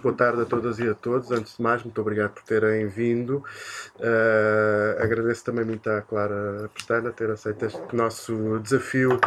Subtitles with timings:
[0.00, 1.32] Boa tarde a todas e a todos.
[1.32, 3.38] Antes de mais, muito obrigado por terem vindo.
[3.96, 9.18] Uh, agradeço também muito à Clara Pestana ter aceito este nosso desafio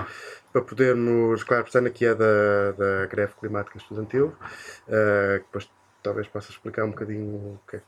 [0.54, 1.44] para podermos.
[1.44, 5.70] Clara Pestana, que é da, da Greve Climática Estudantil, uh, que depois
[6.02, 7.81] talvez possa explicar um bocadinho que é,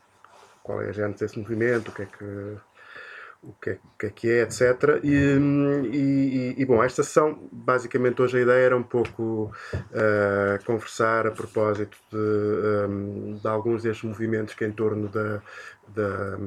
[0.62, 2.58] qual é a gênese desse movimento, o que é que
[3.44, 5.00] o que é, que é, que é etc.
[5.04, 5.38] E,
[5.92, 11.32] e, e, bom, esta sessão, basicamente hoje a ideia era um pouco uh, conversar a
[11.32, 15.42] propósito de, um, de, alguns destes movimentos que em torno da,
[15.88, 16.38] da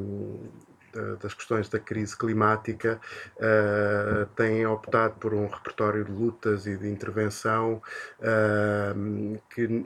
[1.20, 2.98] das questões da crise climática
[3.37, 7.82] uh, têm optado por um repertório de lutas e de intervenção
[8.20, 9.84] uh, que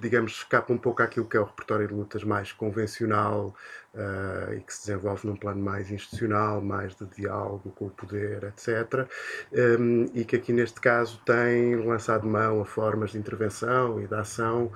[0.00, 3.54] digamos, escapa um pouco àquilo que é o repertório de lutas mais convencional
[3.94, 8.44] uh, e que se desenvolve num plano mais institucional, mais de diálogo com o poder,
[8.44, 9.08] etc.
[9.52, 14.14] Um, e que aqui neste caso tem lançado mão a formas de intervenção e de
[14.14, 14.70] ação,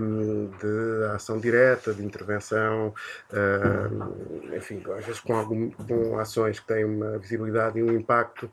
[0.00, 2.94] um, de ação direta, de intervenção,
[3.32, 8.50] um, enfim, às vezes com, algum, com ações que têm uma visibilidade e um impacto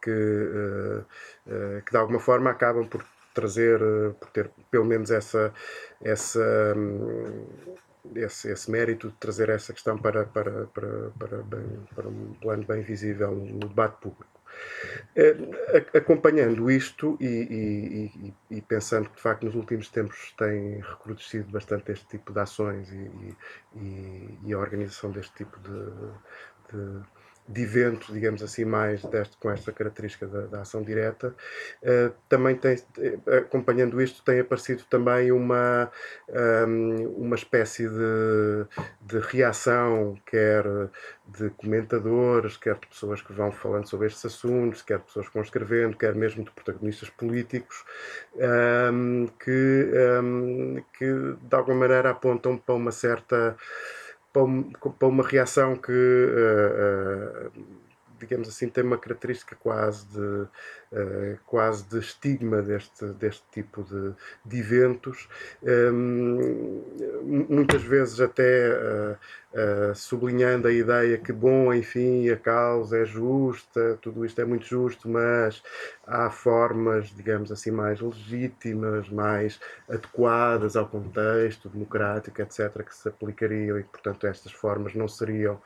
[0.00, 1.04] que, uh,
[1.46, 3.04] uh, que de alguma forma acabam por
[3.34, 3.80] trazer,
[4.20, 5.52] por ter pelo menos essa,
[6.02, 7.46] essa, hum,
[8.14, 12.64] esse, esse mérito de trazer essa questão para, para, para, para, bem, para um plano
[12.64, 14.26] bem visível no debate público.
[15.16, 15.36] Eh,
[15.94, 21.90] acompanhando isto e, e, e, pensando que de facto nos últimos tempos tem recrudescido bastante
[21.92, 23.36] este tipo de ações e,
[24.44, 25.72] e a organização deste tipo de,
[26.70, 27.02] de
[27.48, 31.34] de evento, digamos assim, mais deste, com esta característica da, da ação direta.
[31.82, 35.90] Uh, também tem, eh, acompanhando isto, tem aparecido também uma,
[36.28, 38.66] um, ehm, uma espécie de,
[39.00, 40.64] de reação, quer
[41.26, 45.34] de comentadores, quer de pessoas que vão falando sobre estes assuntos, quer de pessoas que
[45.34, 47.84] vão escrevendo, quer mesmo de protagonistas políticos,
[48.34, 49.90] um, ehm, que,
[50.22, 53.56] um, ehm, que de alguma maneira apontam para uma certa
[54.32, 57.62] para, uma reação que, uh, uh,
[58.22, 64.12] digamos assim, tem uma característica quase de, uh, quase de estigma deste, deste tipo de,
[64.44, 65.28] de eventos,
[65.62, 66.82] um,
[67.48, 74.24] muitas vezes até uh, sublinhando a ideia que, bom, enfim, a causa é justa, tudo
[74.24, 75.62] isto é muito justo, mas
[76.06, 83.78] há formas, digamos assim, mais legítimas, mais adequadas ao contexto democrático, etc., que se aplicariam
[83.78, 85.60] e portanto, estas formas não seriam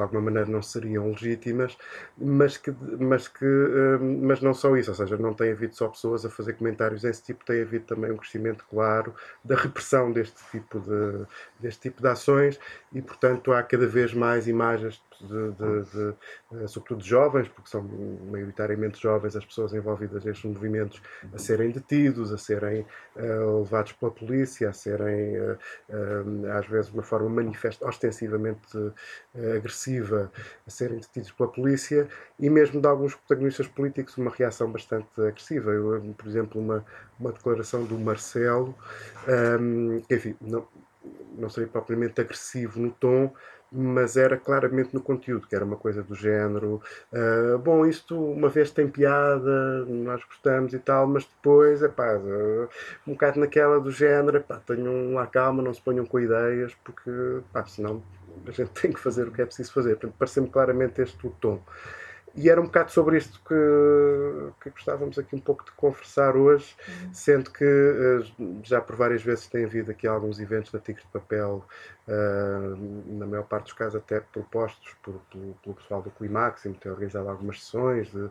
[0.00, 1.76] de alguma maneira não seriam legítimas,
[2.16, 5.88] mas que, mas que hum, mas não só isso, ou seja, não tem havido só
[5.88, 10.36] pessoas a fazer comentários desse tipo, tem havido também um crescimento claro da repressão deste
[10.50, 11.26] tipo de,
[11.60, 12.58] deste tipo de ações
[12.92, 16.14] e, portanto, há cada vez mais imagens de, de, de,
[16.54, 17.82] eh, sobretudo de jovens, porque são
[18.30, 21.00] maioritariamente jovens as pessoas envolvidas nestes movimentos,
[21.32, 22.84] a serem detidos, a serem
[23.16, 25.58] uh, levados pela polícia, a serem, uh,
[25.90, 28.92] uh, às vezes, de uma forma manifesta, ostensivamente
[29.56, 30.32] agressiva,
[30.66, 32.08] a serem detidos pela polícia,
[32.38, 35.70] e mesmo de alguns protagonistas políticos, uma reação bastante agressiva.
[35.70, 36.84] Eu, por exemplo, uma,
[37.18, 38.74] uma declaração do Marcelo,
[39.28, 40.66] um, ehm, enfim, não,
[41.36, 43.32] não seria propriamente agressivo no tom,
[43.72, 46.82] mas era claramente no conteúdo, que era uma coisa do género.
[47.12, 52.16] Uh, bom, isto uma vez tem piada, nós gostamos e tal, mas depois, é pá,
[52.16, 52.68] uh,
[53.06, 57.10] um bocado naquela do género, epá, tenham lá calma, não se ponham com ideias, porque,
[57.52, 58.02] pá, senão
[58.46, 59.90] a gente tem que fazer o que é preciso fazer.
[59.90, 61.60] Portanto, pareceu-me claramente este o tom.
[62.34, 66.76] E era um bocado sobre isto que, que gostávamos aqui um pouco de conversar hoje,
[66.88, 67.14] uhum.
[67.14, 68.24] sendo que eh,
[68.62, 71.64] já por várias vezes tem havido aqui alguns eventos da Tigre de Papel,
[73.06, 76.90] na maior parte dos casos até propostos por, pelo, pelo pessoal do Climax, e tem
[76.90, 78.28] organizado algumas sessões de,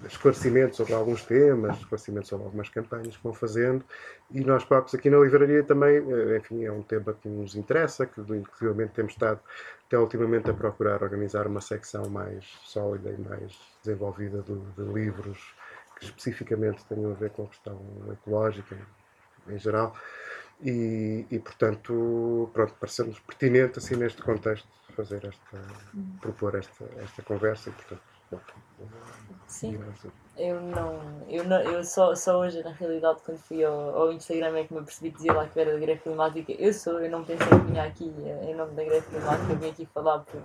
[0.00, 3.84] de esclarecimento sobre alguns temas, esclarecimento sobre algumas campanhas que vão fazendo,
[4.30, 8.04] e nós próprios aqui na livraria também, eh, enfim, é um tema que nos interessa,
[8.04, 9.40] que inclusive temos estado
[9.86, 15.54] até ultimamente a procurar organizar uma secção mais sólida e mais desenvolvida de, de livros
[15.98, 17.80] que especificamente tenham a ver com a questão
[18.10, 18.76] ecológica
[19.48, 19.94] em geral
[20.62, 25.56] e, e portanto pronto pareceu-nos pertinente assim neste contexto fazer esta
[25.94, 26.16] uhum.
[26.20, 28.40] propor esta esta conversa e portanto bom,
[29.46, 29.78] sim
[30.40, 34.56] eu não, eu não, eu só, só hoje na realidade quando fui ao, ao Instagram
[34.56, 36.52] é que me apercebi que dizia lá que era da greve climática.
[36.52, 38.10] Eu sou, eu não pensei que vinha aqui
[38.42, 40.40] em nome da greve climática, eu vim aqui falar por,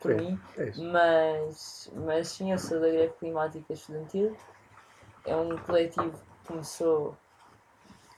[0.00, 4.34] por sim, mim, é mas, mas sim, eu sou da greve climática estudantil.
[5.26, 7.14] É um coletivo que começou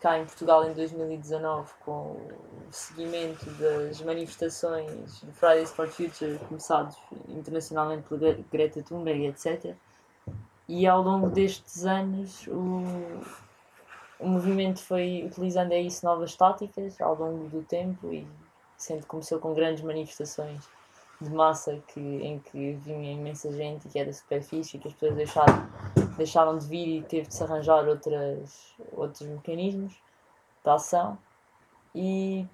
[0.07, 6.97] cá em Portugal em 2019 com o seguimento das manifestações de Fridays for Future começados
[7.29, 9.75] internacionalmente pela Greta Thunberg, etc.
[10.69, 12.85] E ao longo destes anos o,
[14.21, 18.25] o movimento foi utilizando é isso novas táticas ao longo do tempo e
[18.77, 20.69] sempre começou com grandes manifestações
[21.21, 24.87] de massa que, em que vinha imensa gente e que era super fixe e que
[24.87, 25.69] as pessoas deixaram,
[26.17, 29.93] deixaram de vir e teve de se arranjar outras, outros mecanismos
[30.65, 31.19] de ação.
[31.95, 32.47] E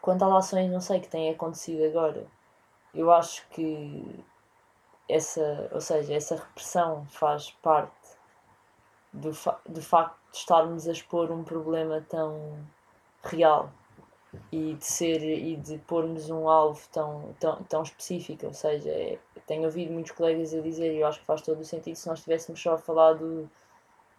[0.00, 2.26] quanto às ações, não sei, que têm acontecido agora,
[2.94, 4.24] eu acho que
[5.08, 8.16] essa, ou seja, essa repressão faz parte
[9.12, 12.58] do, fa do facto de estarmos a expor um problema tão
[13.22, 13.70] real
[14.50, 19.18] e de ser e de pormos um alvo tão, tão, tão específico, ou seja, é,
[19.46, 22.08] tenho ouvido muitos colegas a dizer, e eu acho que faz todo o sentido, se
[22.08, 23.48] nós estivéssemos só a falar do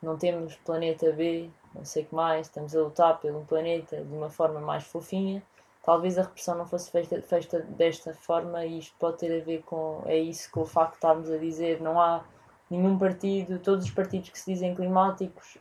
[0.01, 4.13] não temos planeta B, não sei o que mais, estamos a lutar pelo planeta de
[4.13, 5.41] uma forma mais fofinha,
[5.83, 9.63] talvez a repressão não fosse feita, feita desta forma e isto pode ter a ver
[9.63, 12.23] com, é isso, com o facto de estarmos a dizer não há
[12.69, 15.57] nenhum partido, todos os partidos que se dizem climáticos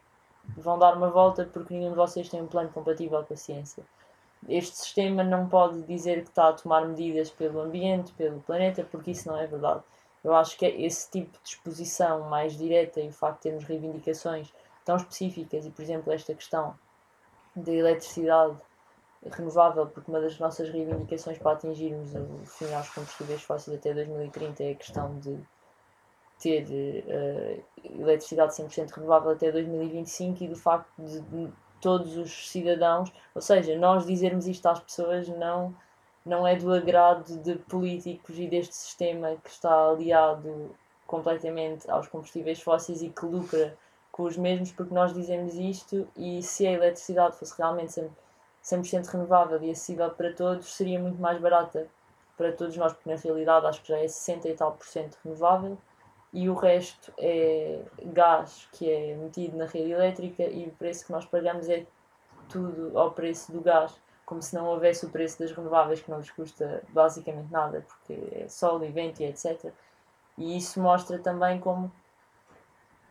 [0.56, 3.82] vão dar uma volta porque nenhum de vocês tem um plano compatível com a ciência.
[4.48, 9.12] Este sistema não pode dizer que está a tomar medidas pelo ambiente, pelo planeta, porque
[9.12, 9.82] isso não é verdade.
[10.22, 14.52] Eu acho que esse tipo de exposição mais direta e o facto de termos reivindicações
[14.84, 16.74] tão específicas, e por exemplo, esta questão
[17.56, 18.56] da eletricidade
[19.30, 24.62] renovável, porque uma das nossas reivindicações para atingirmos o fim aos combustíveis fósseis até 2030
[24.62, 25.38] é a questão de
[26.38, 27.64] ter uh,
[28.02, 31.20] eletricidade 100% renovável até 2025 e do facto de,
[31.84, 35.76] todos os cidadãos, ou seja, nós dizermos isto às pessoas não,
[36.24, 40.74] não é do agrado de políticos e deste sistema que está aliado
[41.06, 43.76] completamente aos combustíveis fósseis e que lucra
[44.10, 48.00] com os mesmos, porque nós dizemos isto e se a eletricidade fosse realmente
[48.64, 51.86] 100%, 100 renovável e acessível para todos, seria muito mais barata
[52.34, 55.18] para todos nós, porque na realidade acho que já é 60 e tal por cento
[55.22, 55.76] renovável
[56.34, 61.12] e o resto é gás que é metido na rede elétrica e o preço que
[61.12, 61.86] nós pagamos é
[62.48, 63.94] tudo ao preço do gás,
[64.26, 68.18] como se não houvesse o preço das renováveis que não lhes custa basicamente nada, porque
[68.32, 69.72] é sol e vento e etc.
[70.36, 71.90] E isso mostra também como.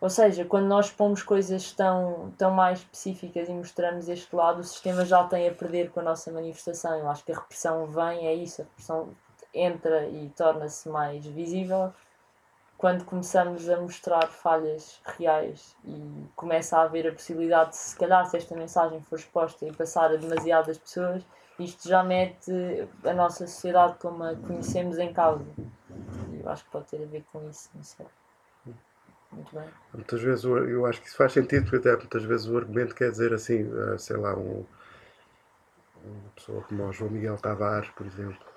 [0.01, 4.63] Ou seja, quando nós pomos coisas tão, tão mais específicas e mostramos este lado, o
[4.65, 6.99] sistema já tem a perder com a nossa manifestação.
[6.99, 9.15] Eu acho que a repressão vem, é isso, a repressão
[9.53, 11.93] entra e torna-se mais visível
[12.83, 18.25] quando começamos a mostrar falhas reais e começa a haver a possibilidade de, se calhar,
[18.25, 21.23] se esta mensagem for exposta e passar a demasiadas pessoas,
[21.57, 22.51] isto já mete
[23.05, 25.45] a nossa sociedade como a conhecemos em causa.
[26.33, 28.05] E eu acho que pode ter a ver com isso, não sei.
[29.31, 29.69] Muito bem.
[29.93, 33.11] Muitas vezes eu acho que isso faz sentido, porque até muitas vezes o argumento quer
[33.11, 34.65] dizer assim, eh, sei lá, um,
[36.03, 38.52] uma pessoa como o João Miguel Tavares, por exemplo,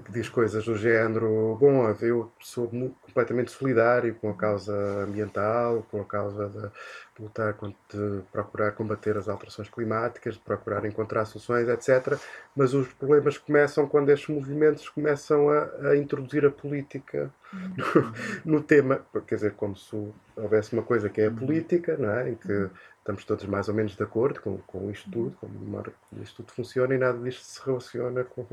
[0.00, 2.68] que diz coisas do género: Bom, eu sou
[3.02, 4.74] completamente solidário com a causa
[5.04, 7.54] ambiental, com a causa de lutar
[7.90, 12.18] de procurar combater as alterações climáticas, de procurar encontrar soluções, etc.
[12.56, 18.62] Mas os problemas começam quando estes movimentos começam a, a introduzir a política no, no,
[18.62, 19.04] tema.
[19.26, 19.94] Quer dizer, como se
[20.36, 22.30] houvesse uma coisa que é a política, não é?
[22.30, 22.70] em que
[23.02, 26.52] estamos todos mais ou menos de acordo com, com isto tudo, como, como isto tudo
[26.52, 28.46] funciona e nada disto se relaciona com,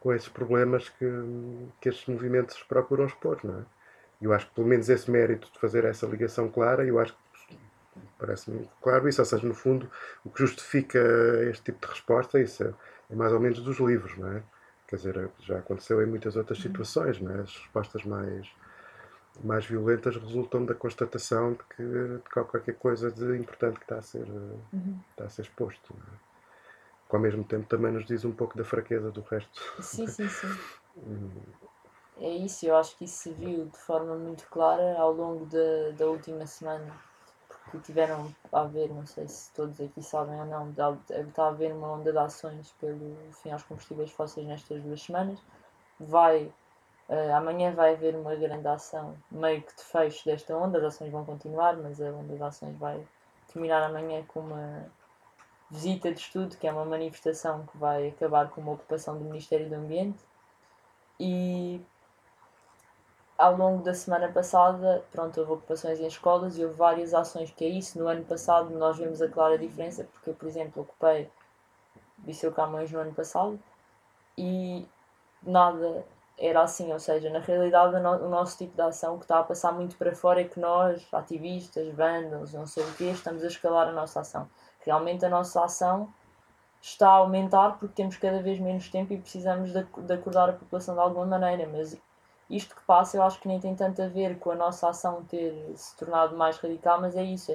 [0.00, 1.06] com esses problemas que,
[1.80, 3.64] que estes movimentos procuram expor, não é?
[4.20, 7.56] Eu acho que pelo menos esse mérito de fazer essa ligação clara, eu acho que
[8.18, 9.88] parece-me claro isso, ou seja, no fundo,
[10.24, 10.98] o que justifica
[11.48, 12.74] este tipo de resposta, isso é,
[13.10, 14.42] é mais ou menos dos livros, não é?
[14.88, 17.42] Quer dizer, já aconteceu em muitas outras situações, não é?
[17.42, 18.48] As respostas mais
[19.42, 24.02] mais violentas resultam da constatação de que, de qualquer coisa de importante que está a
[24.02, 24.98] ser, uhum.
[25.10, 25.94] está a ser exposto.
[25.94, 26.28] É?
[27.08, 29.60] Que ao mesmo tempo também nos diz um pouco da fraqueza do resto.
[29.80, 30.48] Sim, sim, sim.
[32.20, 35.90] É isso, eu acho que isso se viu de forma muito clara ao longo da,
[35.96, 36.92] da última semana.
[37.70, 41.72] Porque tiveram a haver, não sei se todos aqui sabem ou não, está a haver
[41.72, 45.38] uma onda de ações pelo fim aos combustíveis fósseis nestas duas semanas.
[46.00, 46.52] Vai
[47.08, 50.78] Uh, amanhã vai haver uma grande ação, meio que de fecho desta onda.
[50.78, 53.06] As ações vão continuar, mas a onda de ações vai
[53.50, 54.86] terminar amanhã com uma
[55.70, 59.68] visita de estudo, que é uma manifestação que vai acabar com uma ocupação do Ministério
[59.68, 60.22] do Ambiente.
[61.18, 61.80] E
[63.38, 67.64] ao longo da semana passada, pronto, houve ocupações em escolas e houve várias ações que
[67.64, 67.98] é isso.
[67.98, 71.30] No ano passado nós vimos a clara diferença, porque eu, por exemplo, ocupei
[72.18, 73.58] Viseu Camões no ano passado
[74.36, 74.86] e
[75.42, 76.04] nada
[76.38, 79.40] era assim, ou seja, na realidade o, no, o nosso tipo de ação que está
[79.40, 83.42] a passar muito para fora é que nós, ativistas, vândalos, não sei o quê, estamos
[83.42, 84.48] a escalar a nossa ação.
[84.80, 86.08] Realmente a nossa ação
[86.80, 90.52] está a aumentar porque temos cada vez menos tempo e precisamos de, de acordar a
[90.52, 91.98] população de alguma maneira, mas
[92.48, 95.22] isto que passa eu acho que nem tem tanto a ver com a nossa ação
[95.24, 97.52] ter se tornado mais radical, mas é isso,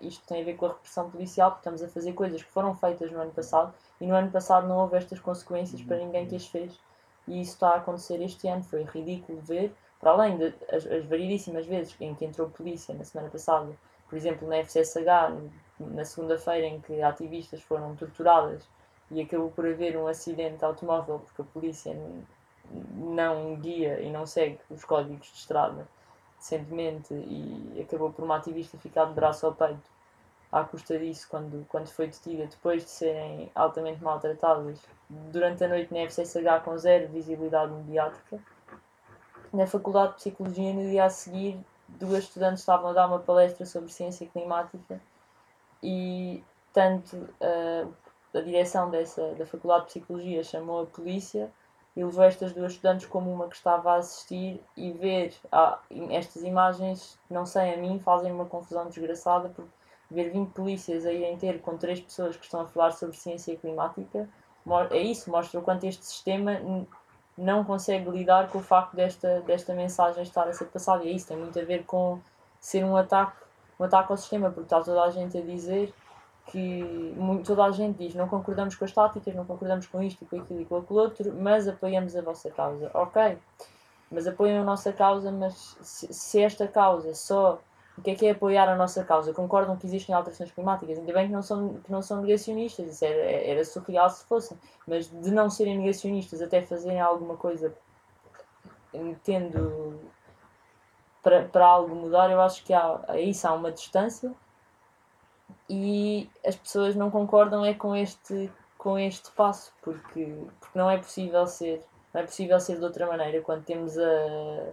[0.00, 2.74] isto tem a ver com a repressão policial, porque estamos a fazer coisas que foram
[2.74, 6.36] feitas no ano passado e no ano passado não houve estas consequências para ninguém que
[6.36, 6.80] as fez
[7.26, 11.04] e isso está a acontecer este ano, foi ridículo ver, para além das de, as
[11.06, 13.72] variedíssimas vezes em que entrou polícia na semana passada,
[14.08, 15.04] por exemplo na FCSH,
[15.78, 18.68] na segunda-feira em que ativistas foram torturadas
[19.10, 21.96] e acabou por haver um acidente automóvel porque a polícia
[22.94, 25.86] não guia e não segue os códigos de estrada
[26.38, 29.91] decentemente e acabou por uma ativista ficar de braço ao peito
[30.52, 34.78] à custa disso quando, quando foi detida depois de serem altamente maltratadas
[35.08, 38.38] durante a noite na FCSH com zero visibilidade mediática.
[39.50, 43.64] Na Faculdade de Psicologia, no dia a seguir, duas estudantes estavam a dar uma palestra
[43.64, 45.00] sobre ciência climática
[45.82, 47.92] e tanto uh,
[48.34, 51.50] a direção dessa, da Faculdade de Psicologia chamou a polícia
[51.94, 55.78] e levou estas duas estudantes como uma que estava a assistir e ver ah,
[56.10, 59.81] estas imagens, não sei, a mim fazem uma confusão desgraçada porque
[60.12, 63.56] ver 20 polícias a irem ter com três pessoas que estão a falar sobre ciência
[63.56, 64.28] climática
[64.90, 66.60] é isso, mostra o quanto este sistema
[67.36, 71.04] não consegue lidar com o facto desta, desta mensagem estar a ser passada.
[71.04, 72.20] E é isso, tem muito a ver com
[72.60, 73.36] ser um ataque,
[73.78, 75.92] um ataque ao sistema, porque está toda a gente a dizer
[76.46, 77.14] que
[77.44, 80.60] toda a gente diz não concordamos com as táticas, não concordamos com isto com aquilo
[80.60, 82.90] e com aquilo outro, mas apoiamos a vossa causa.
[82.94, 83.38] Ok,
[84.10, 87.58] mas apoiam a nossa causa, mas se, se esta causa só.
[87.96, 89.34] O que é que é apoiar a nossa causa?
[89.34, 90.98] Concordam que existem alterações climáticas?
[90.98, 94.58] Ainda bem que não são, que não são negacionistas, isso era, era surreal se fossem,
[94.86, 97.74] mas de não serem negacionistas até fazerem alguma coisa
[99.22, 100.00] tendo
[101.22, 104.32] para, para algo mudar, eu acho que há, isso há uma distância
[105.68, 110.98] e as pessoas não concordam é com este com este passo porque porque não é
[110.98, 111.82] possível ser
[112.12, 114.72] não é possível ser de outra maneira quando temos a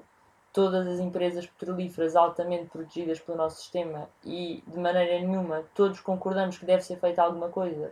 [0.51, 6.57] todas as empresas petrolíferas altamente protegidas pelo nosso sistema e de maneira nenhuma todos concordamos
[6.57, 7.91] que deve ser feita alguma coisa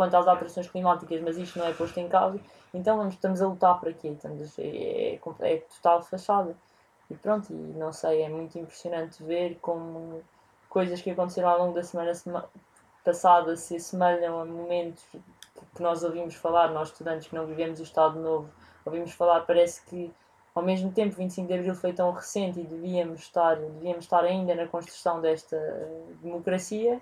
[0.00, 2.40] quanto às alterações climáticas, mas isto não é posto em causa,
[2.72, 4.08] então vamos, estamos a lutar para quê?
[4.08, 6.56] Estamos, é, é, é total fachada.
[7.10, 10.22] E pronto, e não sei, é muito impressionante ver como
[10.70, 12.12] coisas que aconteceram ao longo da semana
[13.04, 15.04] passada se assemelham a momentos
[15.74, 18.48] que nós ouvimos falar, nós estudantes que não vivemos o Estado Novo,
[18.86, 20.10] ouvimos falar, parece que
[20.60, 24.54] ao mesmo tempo 25 de Abril foi tão recente e devíamos estar, devíamos estar ainda
[24.54, 25.56] na construção desta
[26.22, 27.00] democracia,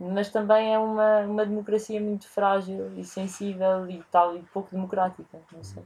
[0.00, 5.38] mas também é uma, uma democracia muito frágil e sensível e tal e pouco democrática,
[5.52, 5.84] não sei.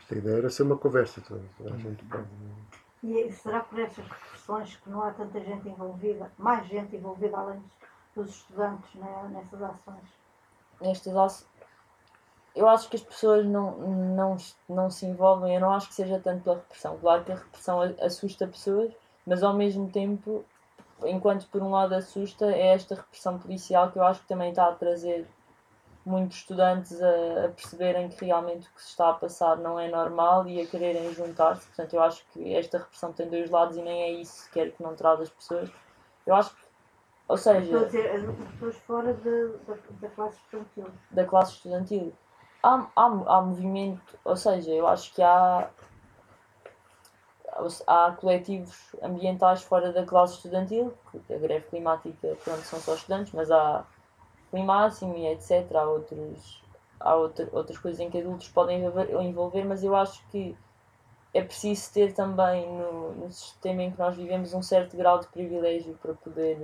[0.00, 2.26] Esta ideia era ser uma conversa toda, a gente pode
[3.02, 7.62] e será por essas repressões que não há tanta gente envolvida, mais gente envolvida além
[8.14, 10.04] dos estudantes né, nessas ações?
[10.82, 11.59] Nestas ações.
[12.54, 14.36] Eu acho que as pessoas não, não,
[14.68, 16.98] não se envolvem, eu não acho que seja tanto pela repressão.
[16.98, 18.92] Claro que a repressão assusta pessoas,
[19.26, 20.44] mas ao mesmo tempo,
[21.04, 24.66] enquanto por um lado assusta, é esta repressão policial que eu acho que também está
[24.66, 25.26] a trazer
[26.04, 29.88] muitos estudantes a, a, perceberem que realmente o que se está a passar não é
[29.88, 31.66] normal e a quererem juntar-se.
[31.66, 34.82] Portanto, eu acho que esta repressão tem dois lados e nem é isso sequer que
[34.82, 35.70] não traz as pessoas.
[36.26, 36.62] Eu acho que,
[37.28, 37.60] ou seja.
[37.60, 40.86] Estou a dizer, as pessoas fora de, da, da classe estudantil.
[41.10, 42.12] Da classe estudantil.
[42.62, 45.70] Há, há, há movimento, ou seja, eu acho que há.
[47.86, 53.50] Há coletivos ambientais fora da classe estudantil, a greve climática, pronto, são só estudantes, mas
[53.50, 53.84] há
[54.52, 55.66] máximo e etc.
[55.74, 56.62] Há, outros,
[56.98, 60.56] há outra, outras coisas em que adultos podem envolver, mas eu acho que
[61.34, 65.26] é preciso ter também no, no sistema em que nós vivemos um certo grau de
[65.28, 66.56] privilégio para poder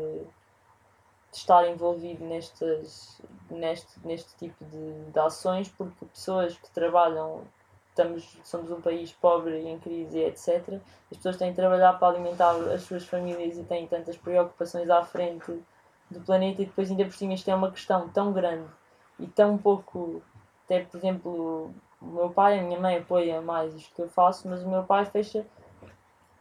[1.37, 7.43] eh, estar envolvido nestas, neste, neste tipo de, de ações, porque pessoas que trabalham,
[7.91, 10.81] estamos, somos um país pobre e em crise, etc.
[11.11, 15.03] As pessoas têm de trabalhar para alimentar as suas famílias e têm tantas preocupações à
[15.03, 15.61] frente
[16.11, 18.69] do planeta e depois ainda por cima isto é uma questão tão grande
[19.19, 20.23] e tão pouco
[20.65, 24.49] até por exemplo o meu pai, a minha mãe apoia mais isto que eu faço,
[24.49, 25.45] mas o meu pai fecha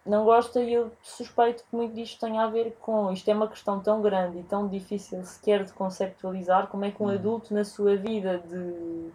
[0.05, 3.47] não gosta e eu suspeito que muito disto tenha a ver com isto é uma
[3.47, 7.11] questão tão grande e tão difícil sequer de conceptualizar como é que um hum.
[7.11, 9.09] adulto na sua vida de,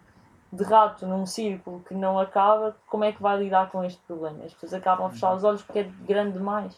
[0.51, 4.43] de rato num círculo que não acaba, como é que vai lidar com este problema?
[4.43, 6.77] As pessoas acabam a fechar os olhos porque é grande demais.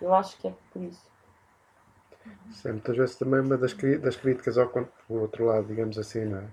[0.00, 1.10] Eu acho que é por isso.
[2.50, 4.70] Sim, muitas vezes também uma das, das críticas ao,
[5.08, 6.44] outro lado, digamos assim, não é?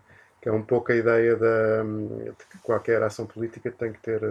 [0.42, 4.22] que é um pouco a ideia da, de que qualquer ação política tem que ter,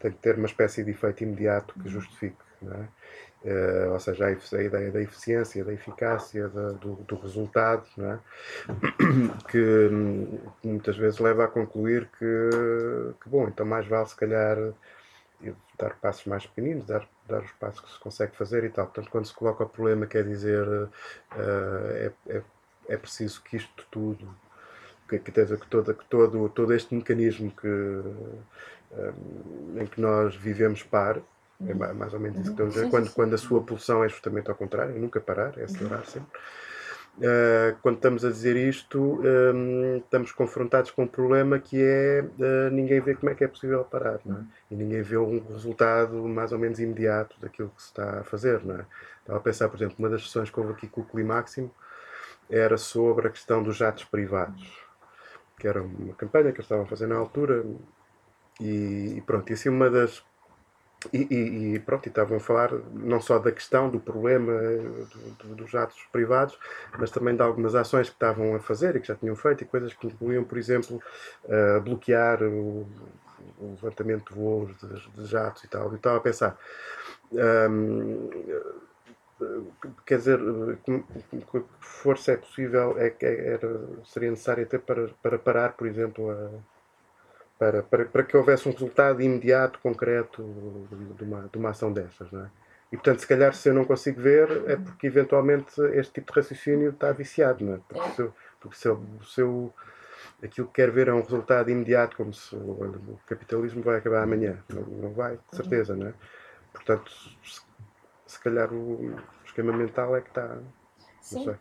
[0.00, 2.36] tem que ter uma espécie de efeito imediato que justifique.
[2.60, 2.88] Não é?
[3.42, 8.18] Uh, ou seja, a, ideia da eficiência, da eficácia, da, do, do, resultado, é?
[9.50, 9.88] que
[10.62, 12.50] muitas vezes leva a concluir que,
[13.22, 14.58] que, bom, então mais vale se calhar
[15.78, 18.84] dar passos mais pequeninos, dar, dar os passos que se consegue fazer e tal.
[18.84, 20.90] Portanto, quando se coloca o problema, quer dizer, uh,
[21.94, 22.42] é, é,
[22.90, 24.28] é preciso que isto tudo,
[25.08, 28.02] que, que, que, todo, que todo, todo este mecanismo que,
[28.92, 31.22] um, em que nós vivemos pare,
[31.66, 32.90] é mais ou menos isso que estou a dizer.
[32.90, 36.38] Quando, quando a sua pulsão é justamente ao contrário, nunca parar, é acelerar sempre.
[37.18, 42.70] Uh, quando estamos a dizer isto, um, estamos confrontados com um problema que é uh,
[42.70, 44.34] ninguém vê como é que é possível parar, é?
[44.70, 48.60] E ninguém vê um resultado mais ou menos imediato daquilo que se está a fazer,
[48.70, 48.86] é?
[49.20, 51.70] Estava a pensar, por exemplo, uma das sessões que houve aqui com o Climáximo
[52.48, 54.66] era sobre a questão dos jatos privados,
[55.58, 57.64] que era uma campanha que eles estavam a fazer na altura
[58.60, 60.22] e, e pronto, e assim uma das
[61.12, 65.54] e, e, pronto, e estavam a falar não só da questão, do problema do, do,
[65.54, 66.58] dos atos privados,
[66.98, 69.66] mas também de algumas ações que estavam a fazer e que já tinham feito, e
[69.66, 71.00] coisas que incluíam, por exemplo,
[71.44, 72.86] uh, bloquear o,
[73.58, 75.90] o, levantamento de voos de, de, jatos e tal.
[75.90, 76.58] E estava a pensar,
[77.32, 78.28] um,
[80.04, 80.38] quer dizer,
[80.84, 86.30] que força é possível, é, é, era, seria necessária até para, para parar, por exemplo,
[86.30, 86.50] a
[87.60, 90.42] para, para, para que houvesse um resultado imediato, concreto
[91.14, 92.32] de uma, de uma ação dessas.
[92.32, 92.50] Não é?
[92.90, 96.40] E portanto, se calhar, se eu não consigo ver, é porque eventualmente este tipo de
[96.40, 97.80] raciocínio está viciado, não é?
[97.86, 99.74] Porque, se, eu, porque se, eu, se eu
[100.42, 104.58] aquilo que quer ver é um resultado imediato, como se o capitalismo vai acabar amanhã.
[104.72, 106.14] Não, não vai, de certeza, não é?
[106.72, 107.12] Portanto,
[107.44, 107.60] se,
[108.26, 110.56] se calhar o esquema mental é que está.
[111.20, 111.54] Sim.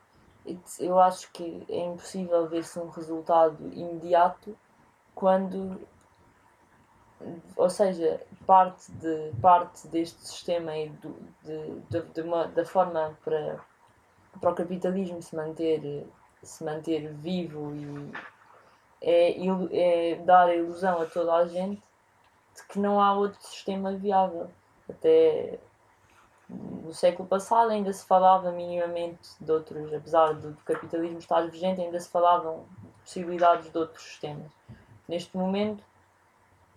[0.80, 4.58] Eu acho que é impossível ver-se um resultado imediato
[5.20, 5.78] quando
[7.58, 13.18] ou seja, parte, de, parte deste sistema e do, de, de, de uma, da forma
[13.24, 13.60] para,
[14.40, 16.08] para o capitalismo se manter,
[16.42, 18.12] se manter vivo e
[19.02, 21.82] é, é dar a ilusão a toda a gente
[22.56, 24.50] de que não há outro sistema viável.
[24.90, 25.60] Até
[26.50, 32.00] no século passado ainda se falava minimamente de outros, apesar do capitalismo estar vigente, ainda
[32.00, 34.59] se falavam de possibilidades de outros sistemas
[35.10, 35.84] neste momento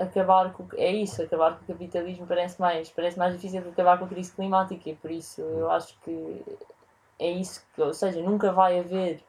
[0.01, 3.81] acabar com é isso, acabar com o capitalismo parece mais, parece mais difícil do que
[3.81, 6.42] acabar com a crise climática e por isso eu acho que
[7.18, 9.23] é isso que, ou seja, nunca vai haver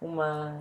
[0.00, 0.60] uma,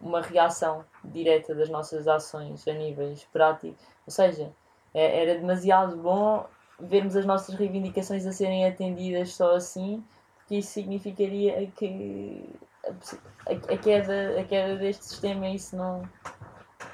[0.00, 4.50] uma reação direta das nossas ações a níveis práticos, ou seja,
[4.94, 6.46] é, era demasiado bom
[6.78, 10.02] vermos as nossas reivindicações a serem atendidas só assim,
[10.38, 12.48] porque isso significaria que
[12.86, 16.02] a, a, queda, a queda deste sistema isso não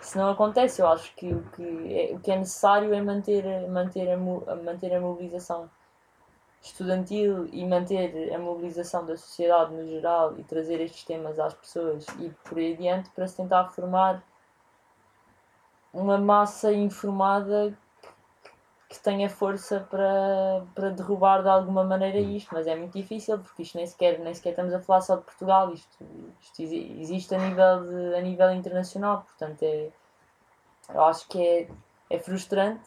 [0.06, 3.44] se não acontece, eu acho que o que é, o que é necessário é manter,
[3.68, 5.70] manter, a, manter a mobilização
[6.62, 12.06] estudantil e manter a mobilização da sociedade no geral e trazer estes temas às pessoas
[12.20, 14.22] e por aí adiante para se tentar formar
[15.92, 17.76] uma massa informada
[18.92, 23.62] que tenha força para, para derrubar de alguma maneira isto, mas é muito difícil porque
[23.62, 26.04] isto nem sequer, nem sequer estamos a falar só de Portugal, isto,
[26.42, 29.88] isto existe a nível, de, a nível internacional, portanto é,
[30.90, 31.68] eu acho que é,
[32.10, 32.82] é frustrante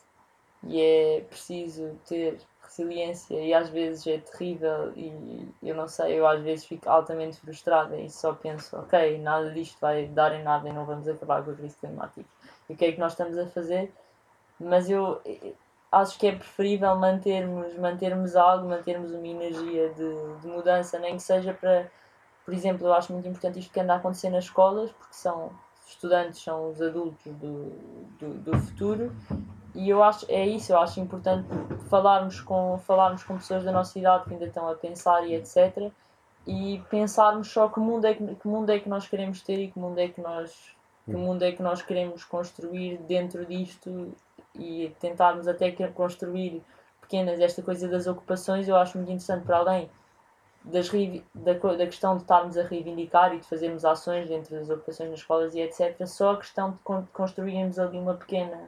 [0.64, 6.28] e é preciso ter resiliência e às vezes é terrível e eu não sei, eu
[6.28, 10.70] às vezes fico altamente frustrada e só penso, ok, nada disto vai dar em nada
[10.70, 12.30] e não vamos acabar com a crise climática.
[12.70, 13.92] E o que é que nós estamos a fazer?
[14.60, 15.20] Mas eu
[15.96, 21.24] acho que é preferível mantermos, mantermos algo, mantermos uma energia de, de mudança, nem que
[21.24, 21.90] seja para,
[22.44, 25.52] por exemplo, eu acho muito importante isto que anda a acontecer nas escolas, porque são
[25.88, 27.72] estudantes, são os adultos do,
[28.20, 29.16] do, do futuro.
[29.74, 31.48] E eu acho é isso eu acho importante
[31.90, 35.92] falarmos com falarmos com pessoas da nossa idade que ainda estão a pensar e etc
[36.48, 39.70] e pensarmos só que mundo é que, que mundo é que nós queremos ter e
[39.70, 44.16] que mundo é que nós que mundo é que nós queremos construir dentro disto
[44.58, 46.64] e tentarmos até construir
[47.02, 49.90] pequenas, esta coisa das ocupações, eu acho muito interessante para além
[50.64, 50.90] das,
[51.34, 55.20] da, da questão de estarmos a reivindicar e de fazermos ações dentro das ocupações nas
[55.20, 56.06] escolas e etc.
[56.08, 58.68] Só a questão de construirmos ali uma pequena,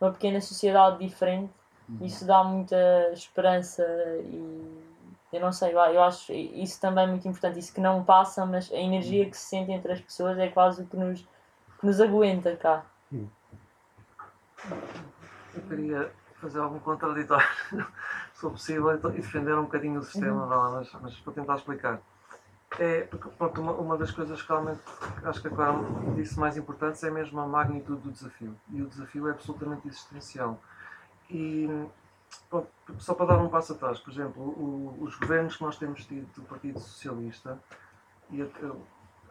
[0.00, 1.52] uma pequena sociedade diferente,
[1.88, 2.04] uhum.
[2.04, 3.84] isso dá muita esperança
[4.24, 4.84] e
[5.32, 8.72] eu não sei, eu acho isso também é muito importante, isso que não passa, mas
[8.72, 9.30] a energia uhum.
[9.30, 11.20] que se sente entre as pessoas é quase o que nos,
[11.78, 12.84] que nos aguenta cá.
[13.12, 13.28] Uhum.
[15.56, 17.46] Eu queria fazer algum contraditório,
[18.34, 20.72] se for possível, e defender um bocadinho o sistema, uhum.
[20.76, 22.00] mas, mas vou tentar explicar.
[22.78, 24.80] É, porque, pronto, uma, uma das coisas que realmente
[25.24, 25.78] acho que a Clara
[26.14, 28.54] disse mais importantes é mesmo a magnitude do desafio.
[28.70, 30.60] E o desafio é absolutamente existencial.
[31.30, 31.88] E
[32.50, 36.04] pronto, só para dar um passo atrás, por exemplo, o, os governos que nós temos
[36.04, 37.58] tido do Partido Socialista,
[38.30, 38.82] e eu,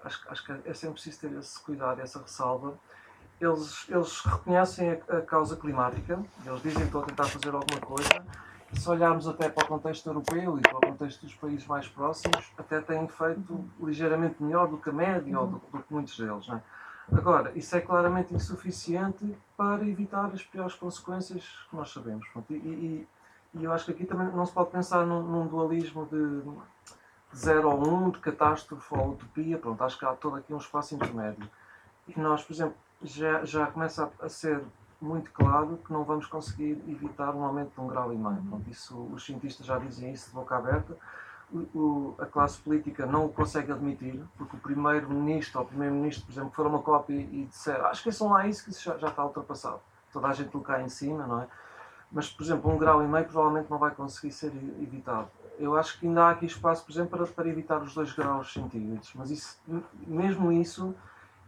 [0.03, 2.73] acho, acho que é sempre preciso ter esse cuidado, essa ressalva,
[3.39, 7.79] eles, eles reconhecem a, a, causa climática, eles dizem que estão a tentar fazer alguma
[7.81, 8.25] coisa.
[8.73, 12.51] Se olharmos até para o contexto europeu e para o contexto dos países mais próximos,
[12.57, 16.47] até têm feito ligeiramente melhor do que a média ou do, do que muitos deles.
[16.47, 16.61] Não é?
[17.13, 22.27] Agora, isso é claramente insuficiente para evitar as piores consequências que nós sabemos.
[22.49, 23.07] E, e,
[23.53, 26.41] e eu acho que aqui também não se pode pensar num, num dualismo de,
[27.35, 29.57] 0 ou 1, um, de catástrofe ou utopia.
[29.57, 31.47] Pronto, acho que há todo aqui um espaço intermédio.
[32.07, 34.63] E nós, por exemplo, já, já começa a, a ser
[35.01, 38.41] muito claro que não vamos conseguir evitar um aumento de um grau e meio.
[38.49, 40.97] Pronto, isso, os cientistas já dizem isso de boca aberta
[41.53, 46.31] o, a classe política não o consegue admitir, porque o primeiro-ministro ou o primeiro-ministro, por
[46.31, 49.07] exemplo, for a uma cópia e disser ah, esqueçam lá isso que isso já, já
[49.07, 49.79] está ultrapassado.
[50.11, 51.47] Toda a gente lhe cai em cima, não é?
[52.11, 55.27] Mas, por exemplo, um grau e meio provavelmente não vai conseguir ser evitado.
[55.57, 58.51] Eu acho que ainda há aqui espaço, por exemplo, para, para evitar os dois graus
[58.51, 59.57] centígrados, mas isso,
[60.05, 60.93] mesmo isso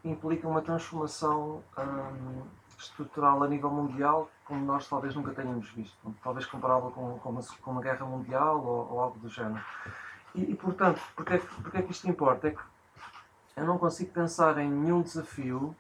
[0.10, 2.42] implica uma transformação hum,
[2.78, 7.42] estrutural a nível mundial como nós talvez nunca tenhamos visto, talvez comparável com, com, uma,
[7.62, 9.64] com uma guerra mundial ou, ou algo do género.
[10.34, 12.48] E, e portanto, porque é, que, porque é que isto importa?
[12.48, 12.62] É que
[13.58, 15.76] eu não consigo pensar em nenhum desafio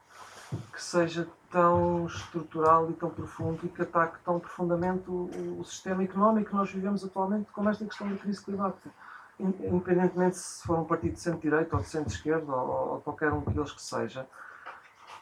[0.73, 6.03] que seja tão estrutural e tão profundo e que ataque tão profundamente o, o sistema
[6.03, 8.89] económico que nós vivemos atualmente, como esta questão da crise climática.
[9.39, 13.71] Independentemente se for um partido de centro-direita ou de centro-esquerda ou, ou qualquer um deles
[13.71, 14.27] que seja,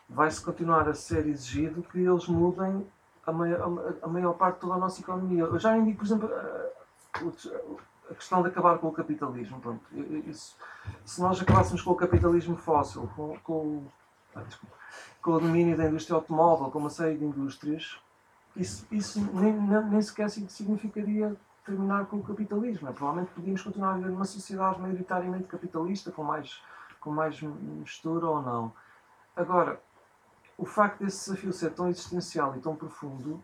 [0.07, 2.87] vai-se continuar a ser exigido que eles mudem
[3.25, 5.43] a maior, a maior parte de toda a nossa economia.
[5.43, 6.29] Eu já indico, por exemplo,
[8.09, 9.59] a questão de acabar com o capitalismo.
[9.59, 9.83] Pronto,
[10.27, 10.55] isso,
[11.03, 13.83] se nós acabássemos com o capitalismo fóssil, com, com,
[14.35, 14.43] ah,
[15.21, 17.99] com o domínio da indústria automóvel, com uma série de indústrias,
[18.55, 22.93] isso, isso nem, nem, nem sequer significaria terminar com o capitalismo.
[22.93, 26.61] Provavelmente podíamos continuar a viver numa sociedade maioritariamente capitalista, com mais,
[26.99, 28.71] com mais mistura ou não.
[29.35, 29.81] Agora,
[30.57, 33.43] o facto desse desafio ser tão existencial e tão profundo,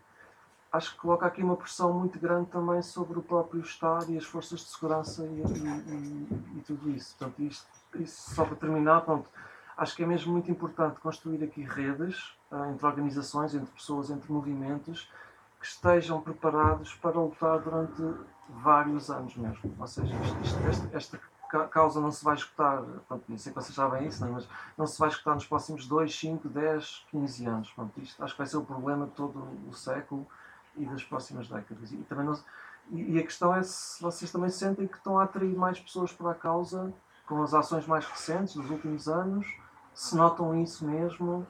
[0.72, 4.24] acho que coloca aqui uma pressão muito grande também sobre o próprio Estado e as
[4.24, 7.14] forças de segurança e, e, e, e tudo isso.
[7.18, 9.28] Portanto, isto, isso, só para terminar, pronto,
[9.76, 14.32] acho que é mesmo muito importante construir aqui redes uh, entre organizações, entre pessoas, entre
[14.32, 15.10] movimentos
[15.62, 18.02] que estejam preparados para lutar durante
[18.48, 19.72] vários anos mesmo.
[19.78, 21.20] Ou seja, isto, esta, esta
[21.68, 24.32] causa não se vai escutar, pronto, não sei que vocês já bem isso, não, é?
[24.32, 27.70] mas não se vai escutar nos próximos 2, 5, 10, 15 anos.
[27.70, 30.26] Pronto, isto acho que vai ser o problema de todo o século
[30.76, 31.92] e das próximas décadas.
[31.92, 32.36] E, também não,
[32.90, 36.12] e, e a questão é se vocês também sentem que estão a atrair mais pessoas
[36.12, 36.92] para a causa
[37.24, 39.46] com as ações mais recentes dos últimos anos,
[39.94, 41.46] se notam isso mesmo,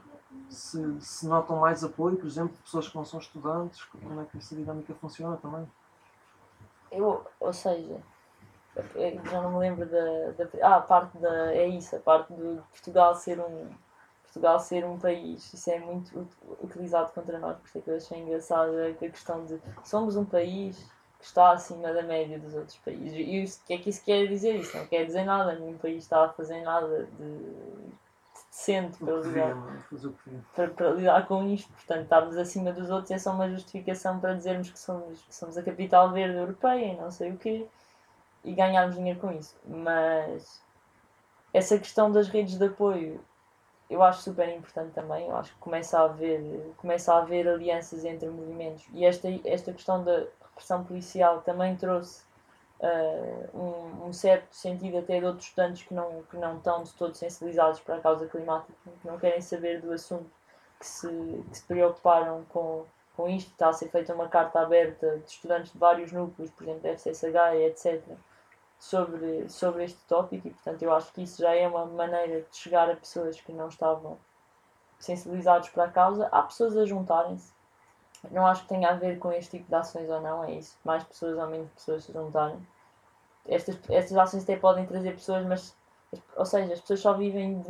[0.55, 4.25] se, se notam mais apoio, por exemplo, de pessoas que não são estudantes, como é
[4.25, 5.69] que essa dinâmica funciona também?
[6.91, 8.01] Eu, ou seja,
[9.31, 10.67] já não me lembro da, da.
[10.67, 11.53] Ah, a parte da.
[11.53, 13.71] É isso, a parte de Portugal ser um.
[14.25, 16.27] Portugal ser um país, isso é muito
[16.63, 20.25] utilizado contra nós, por isso é que eu achei engraçado a questão de somos um
[20.25, 23.13] país que está acima da média dos outros países.
[23.15, 24.57] E o que é que isso quer dizer?
[24.57, 27.93] Isso não quer dizer nada, nenhum país está a fazer nada de
[28.63, 29.57] decente para lidar,
[30.55, 31.73] para, para, lidar com isto.
[31.73, 35.59] Portanto, estamos acima dos outros, é só uma justificação para dizermos que somos, que somos
[35.59, 37.67] a capital verde europeia e não sei o quê
[38.45, 39.57] e ganharmos dinheiro com isso.
[39.67, 40.63] Mas
[41.53, 43.21] essa questão das redes de apoio
[43.91, 45.29] eu acho super importante também.
[45.29, 48.87] Eu acho que começa a haver, começa a haver alianças entre movimentos.
[48.95, 52.23] E esta, esta questão da repressão policial também trouxe
[52.83, 56.93] uh, um, um, certo sentido até de outros estudantes que não, que não estão de
[56.93, 60.31] todo sensibilizados para a causa climática, que não querem saber do assunto,
[60.79, 61.09] que se,
[61.51, 62.85] que se preocuparam com
[63.17, 66.65] com isto, está a ser feita uma carta aberta de estudantes de vários núcleos, por
[66.65, 68.03] exemplo, FCSH, etc.,
[68.79, 72.57] sobre, sobre este tópico e, portanto, eu acho que isso já é uma maneira de
[72.57, 74.19] chegar a pessoas que não estavam
[74.99, 76.27] sensibilizados para a causa.
[76.33, 77.53] Há pessoas a juntarem-se.
[78.31, 80.79] Não acho que tenha a ver com este tipo de ações ou não, é isso.
[80.85, 82.59] Mais pessoas ou menos pessoas se juntarem.
[83.47, 85.77] Estas, estas ações até podem trazer pessoas, mas,
[86.37, 87.63] ou seja, as pessoas só vivem.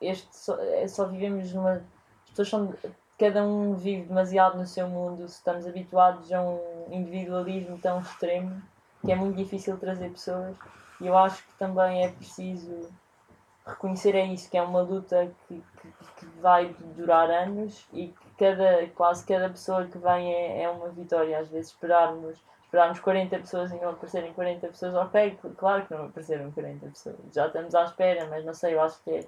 [0.00, 1.82] Este, só, é, só vivemos numa.
[2.24, 2.74] As pessoas são.
[3.18, 8.62] Cada um vive demasiado no seu mundo, estamos habituados a um individualismo tão extremo
[9.04, 10.56] que é muito difícil trazer pessoas
[11.00, 12.88] e eu acho que também é preciso
[13.66, 18.29] reconhecer é isso, que é uma luta que, que, que vai durar anos e que
[18.40, 21.38] cada, quase cada pessoa que vem é, é uma vitória.
[21.38, 26.06] Às vezes esperarmos, esperarmos 40 pessoas e não aparecerem 40 pessoas, ok, claro que não
[26.06, 29.24] apareceram 40 pessoas, já estamos à espera, mas não sei, eu acho que é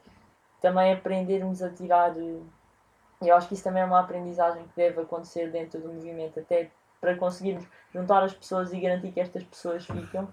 [0.63, 2.15] também aprendermos a tirar.
[2.17, 6.71] Eu acho que isso também é uma aprendizagem que deve acontecer dentro do movimento, até
[7.01, 10.33] para conseguirmos juntar as pessoas e garantir que estas pessoas ficam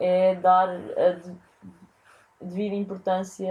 [0.00, 1.51] é dar a
[2.42, 3.46] devida importância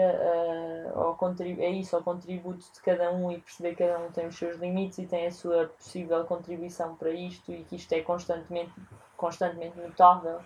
[0.96, 4.28] uh, ao a isso, ao contributo de cada um e perceber que cada um tem
[4.28, 8.02] os seus limites e tem a sua possível contribuição para isto e que isto é
[8.02, 8.72] constantemente,
[9.16, 10.40] constantemente mutável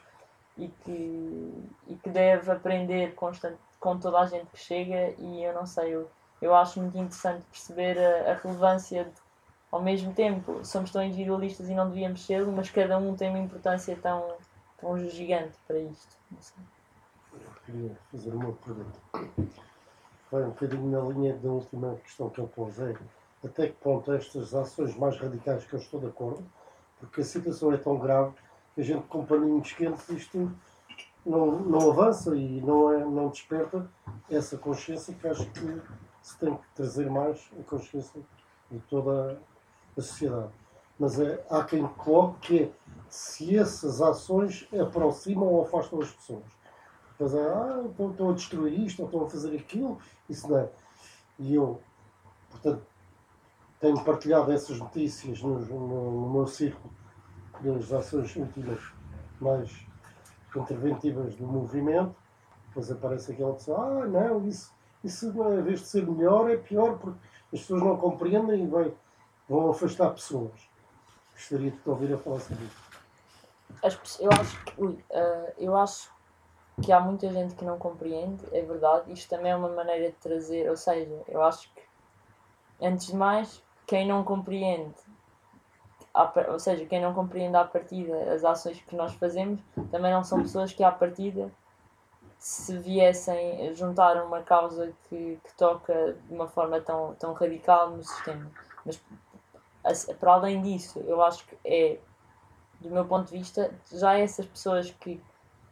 [0.58, 5.54] e que, e que deve aprender constant, com toda a gente que chega e eu
[5.54, 6.10] não sei, eu,
[6.42, 9.26] eu acho muito interessante perceber a, a relevância de,
[9.72, 13.40] ao mesmo tempo, somos tão individualistas e não devíamos ser, mas cada um tem uma
[13.40, 14.36] importância tão,
[14.80, 16.16] tão gigante para isto.
[17.66, 19.00] Queria fazer uma pergunta.
[20.32, 22.80] Vai um bocadinho na linha da última questão que eu pus.
[22.80, 22.94] É
[23.44, 26.44] até que ponto estas ações mais radicais que eu estou de acordo,
[27.00, 28.34] porque a situação é tão grave
[28.74, 30.52] que a gente com paninhos quentes isto
[31.26, 33.90] não, não avança e não, é, não desperta
[34.30, 35.82] essa consciência que acho que
[36.22, 38.22] se tem que trazer mais a consciência
[38.72, 39.40] de toda
[39.98, 40.54] a sociedade.
[41.00, 42.72] Mas é, há quem coloque que é
[43.10, 46.44] se essas ações aproximam ou afastam as pessoas.
[47.18, 49.98] Depois, ah, estão a destruir isto, ou estão a fazer aquilo,
[50.30, 50.70] isso não é.
[51.40, 51.82] E eu,
[52.50, 52.86] portanto,
[53.80, 56.94] tenho partilhado essas notícias no, no, no meu círculo
[57.62, 58.82] das ações últimas
[59.40, 59.86] mais
[60.56, 62.16] interventivas do movimento.
[62.68, 64.74] Depois aparece aquela pessoa, ah, não, isso,
[65.04, 67.18] isso em vez de ser melhor, é pior, porque
[67.54, 68.94] as pessoas não compreendem e vai,
[69.48, 70.70] vão afastar pessoas.
[71.34, 72.86] Gostaria de te ouvir a falar sobre isso.
[74.22, 74.98] Eu acho que, uh,
[75.58, 76.15] eu acho
[76.82, 79.12] que há muita gente que não compreende, é verdade.
[79.12, 81.82] Isto também é uma maneira de trazer, ou seja, eu acho que,
[82.82, 84.94] antes de mais, quem não compreende,
[86.50, 89.60] ou seja, quem não compreende à partida as ações que nós fazemos,
[89.92, 91.52] também não são pessoas que à partida
[92.38, 98.04] se viessem juntar uma causa que, que toca de uma forma tão, tão radical no
[98.04, 98.52] sistema.
[98.86, 99.02] Mas,
[100.20, 101.98] para além disso, eu acho que é,
[102.80, 105.22] do meu ponto de vista, já essas pessoas que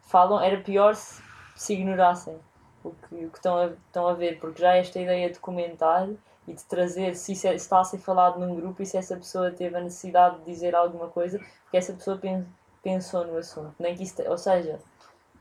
[0.06, 1.22] falam, era pior se,
[1.54, 2.38] se ignorassem
[2.82, 6.08] o que, o que estão, a, estão a ver, porque já esta ideia de comentar
[6.46, 9.16] e de trazer, se, isso é, está a ser falado num grupo e se essa
[9.16, 12.46] pessoa teve a necessidade de dizer alguma coisa, porque essa pessoa pen,
[12.82, 13.74] pensou no assunto.
[13.78, 14.78] Nem que isso, ou seja,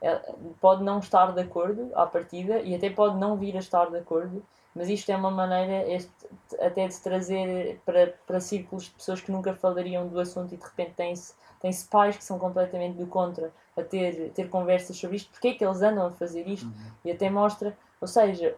[0.01, 0.15] é,
[0.61, 3.97] pode não estar de acordo à partida e até pode não vir a estar de
[3.97, 6.11] acordo, mas isto é uma maneira este,
[6.59, 10.57] até de se trazer para, para círculos de pessoas que nunca falariam do assunto e
[10.57, 15.31] de repente tem-se pais que são completamente do contra a ter, ter conversas sobre isto,
[15.31, 16.91] porque é que eles andam a fazer isto, uhum.
[17.05, 18.55] e até mostra, ou seja,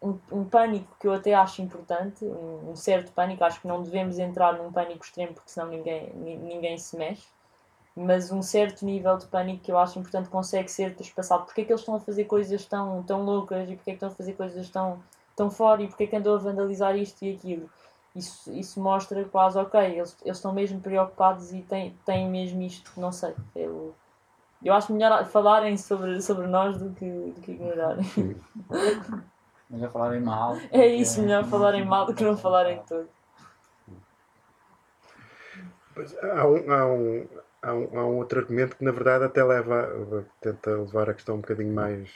[0.00, 3.82] um, um, pânico que eu até acho importante, um, um, certo pânico, acho que não
[3.82, 7.26] devemos entrar num pânico extremo porque senão ninguém, ninguém se mexe,
[7.96, 11.44] mas um certo nível de pânico que eu acho importante consegue ser traspassado.
[11.44, 13.96] Porque é que eles estão a fazer coisas tão, tão loucas e porque é que
[13.96, 15.00] estão a fazer coisas tão,
[15.36, 17.70] tão fora e porque é que andou a vandalizar isto e aquilo
[18.14, 22.92] isso, isso mostra quase, ok, eles, eles estão mesmo preocupados e têm, têm mesmo isto,
[22.96, 23.34] não sei.
[23.54, 23.94] Eu,
[24.64, 28.04] eu acho melhor falarem sobre, sobre nós do que, do que ignorarem.
[29.68, 30.56] Melhor falarem mal.
[30.70, 33.08] É isso, melhor falarem mal do que não falarem tudo.
[36.22, 37.28] Há um, há, um,
[37.62, 41.36] há, um, há um outro argumento que, na verdade, até leva, tenta levar a questão
[41.36, 42.10] um bocadinho mais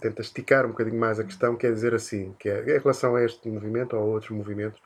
[0.00, 3.22] tenta esticar um bocadinho mais a questão, quer dizer assim, que é em relação a
[3.22, 4.80] este movimento ou a outros movimentos,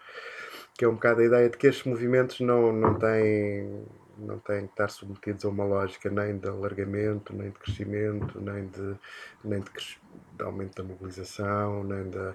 [0.76, 3.84] que é um bocado a ideia de que estes movimentos não, não têm
[4.18, 8.66] não têm que estar submetidos a uma lógica nem de alargamento, nem de crescimento, nem
[8.68, 8.96] de,
[9.44, 9.98] nem de,
[10.37, 12.35] de aumento da mobilização, nem da,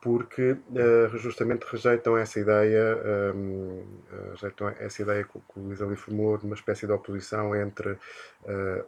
[0.00, 2.96] porque uh, justamente rejeitam essa ideia,
[3.34, 6.92] um, ehm, rejeitam essa ideia que, que o Luís ali formulou de uma espécie de
[6.92, 7.98] oposição entre uh,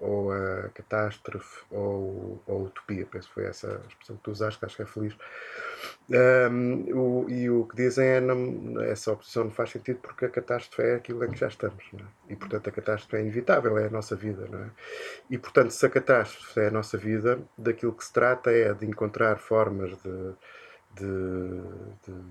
[0.00, 4.30] ou a catástrofe ou, ou a utopia, penso que foi essa a expressão que tu
[4.30, 5.14] usaste, que acho que é feliz.
[6.08, 10.24] Um, ehm, o, e o que dizem é não, essa oposição não faz sentido porque
[10.24, 12.32] a catástrofe é aquilo em que já estamos, é?
[12.32, 14.48] e portanto a catástrofe é inevitável, é a nossa vida.
[14.50, 14.70] É?
[15.28, 18.86] E portanto, se a catástrofe é a nossa vida, daquilo que se trata é de
[18.86, 20.34] encontrar formas de
[20.96, 21.62] de,
[22.06, 22.22] de,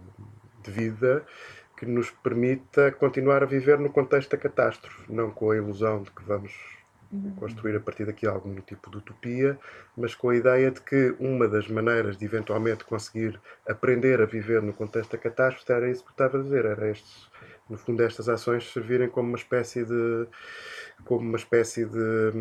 [0.63, 1.26] de vida
[1.78, 6.12] que nos permita continuar a viver no contexto da catástrofe, não com a ilusão de
[6.12, 6.54] que vamos
[7.12, 7.34] uhum.
[7.36, 9.58] construir a partir daqui algum tipo de utopia,
[9.97, 14.62] mas com a ideia de que uma das maneiras de eventualmente conseguir aprender a viver
[14.62, 17.30] no contexto da catástrofe era isso que estava a dizer, era estes
[17.72, 20.28] no fundo estas ações servirem como uma espécie de
[21.06, 22.32] como uma espécie de,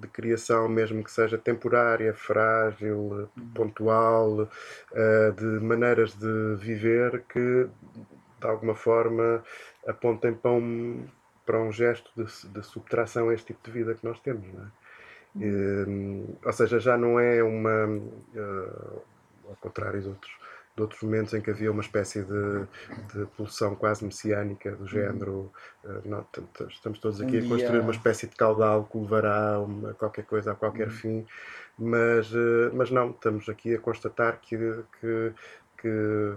[0.00, 7.68] de criação mesmo que seja temporária, frágil, pontual, uh, de maneiras de viver que
[8.40, 9.42] de alguma forma
[9.86, 11.08] apontem para um,
[11.44, 14.46] para um gesto de, de subtração a este tipo de vida que nós temos.
[14.52, 14.68] Não é?
[15.40, 19.02] E, ou seja, já não é uma, uh,
[19.48, 20.37] ao contrário dos outros
[20.78, 22.66] de outros momentos em que havia uma espécie de,
[23.12, 25.52] de pulsão quase messiânica do género.
[25.84, 26.24] eh, não,
[26.68, 30.52] estamos todos aqui a construir dia- uma espécie de caudal que levará uma- qualquer coisa
[30.52, 31.26] a qualquer fim,
[31.76, 34.56] mas, eh, mas não, estamos aqui a constatar que,
[35.00, 35.32] que,
[35.80, 36.34] que,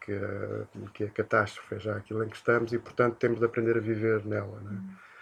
[0.00, 3.44] que, a, que a catástrofe é já aquilo em que estamos e, portanto, temos de
[3.44, 4.60] aprender a viver nela.
[4.66, 5.13] é?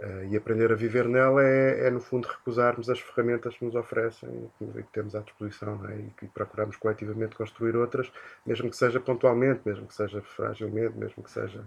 [0.00, 3.74] Eh, e aprender a viver nela é, é, no fundo, recusarmos as ferramentas que nos
[3.74, 5.96] oferecem e que, temos à disposição é?
[5.96, 8.10] e que procuramos coletivamente construir outras,
[8.46, 11.62] mesmo que seja pontualmente, mesmo que seja fragilmente, mesmo que seja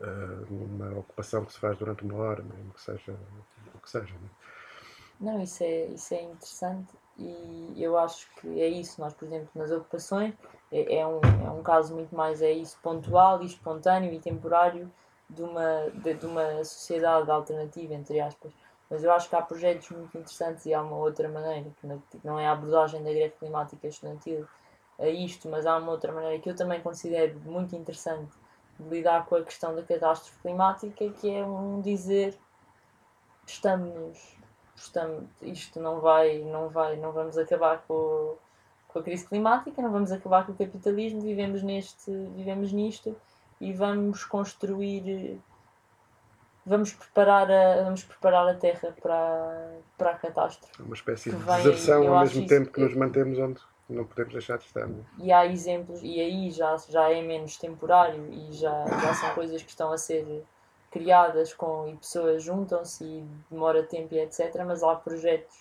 [0.00, 3.14] eh, uma ocupação que se faz durante uma hora, mesmo que seja
[3.74, 4.14] o que seja.
[4.14, 5.34] não é?
[5.34, 8.98] Não, isso é, isso é interessante e eu acho que é isso.
[8.98, 10.32] Nós, por exemplo, nas ocupações,
[10.72, 14.90] é, é um, é um caso muito mais é isso, pontual e espontâneo e temporário
[15.34, 18.52] de uma, de, de uma sociedade alternativa, entre aspas.
[18.88, 21.86] Mas eu acho que há projetos muito interessantes e há uma outra maneira, que
[22.24, 24.46] não, é a abordagem da greve climática estudantil
[24.98, 28.32] a isto, mas há uma outra maneira que eu também considero muito interessante
[28.78, 32.36] de lidar com a questão da catástrofe climática, que é um dizer
[33.46, 34.36] estamos,
[34.74, 38.36] estamos isto não vai, não vai, não vamos acabar com,
[38.88, 43.16] com a crise climática, não vamos acabar com o capitalismo, vivemos neste, vivemos nisto
[43.60, 45.40] e vamos construir
[46.64, 50.80] vamos preparar a, vamos preparar a terra para, para a catástrofe.
[50.80, 54.04] É uma espécie de Que vem- deserção ao mesmo tempo que nos mantemos onde não
[54.04, 54.86] podemos deixar de estar.
[54.86, 55.24] não é?
[55.24, 59.62] E há exemplos, e aí já, já é menos temporário e já, já são coisas
[59.62, 60.44] que estão a ser
[60.90, 64.54] criadas com, e pessoas juntam-se e demora tempo e etc.
[64.66, 65.56] Mas há projetos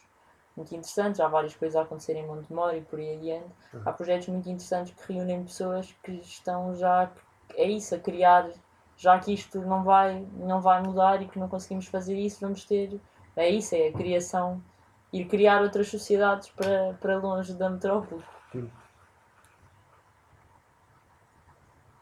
[0.56, 3.48] muito interessantes, há várias coisas a acontecer em Montemor e por aí adiante.
[3.86, 7.10] Há projetos muito interessantes que reúnem pessoas que estão já,
[7.60, 8.50] é isso, a criar,
[8.96, 12.64] já que isto não vai, não vai mudar e que não conseguimos fazer isso, vamos
[12.64, 13.00] ter,
[13.36, 14.64] é isso, é a criação,
[15.12, 18.24] ir criar outras sociedades para, para longe da metrópole.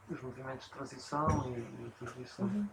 [0.09, 2.41] Os movimentos de transição e, e tudo isso.
[2.41, 2.67] Uhum.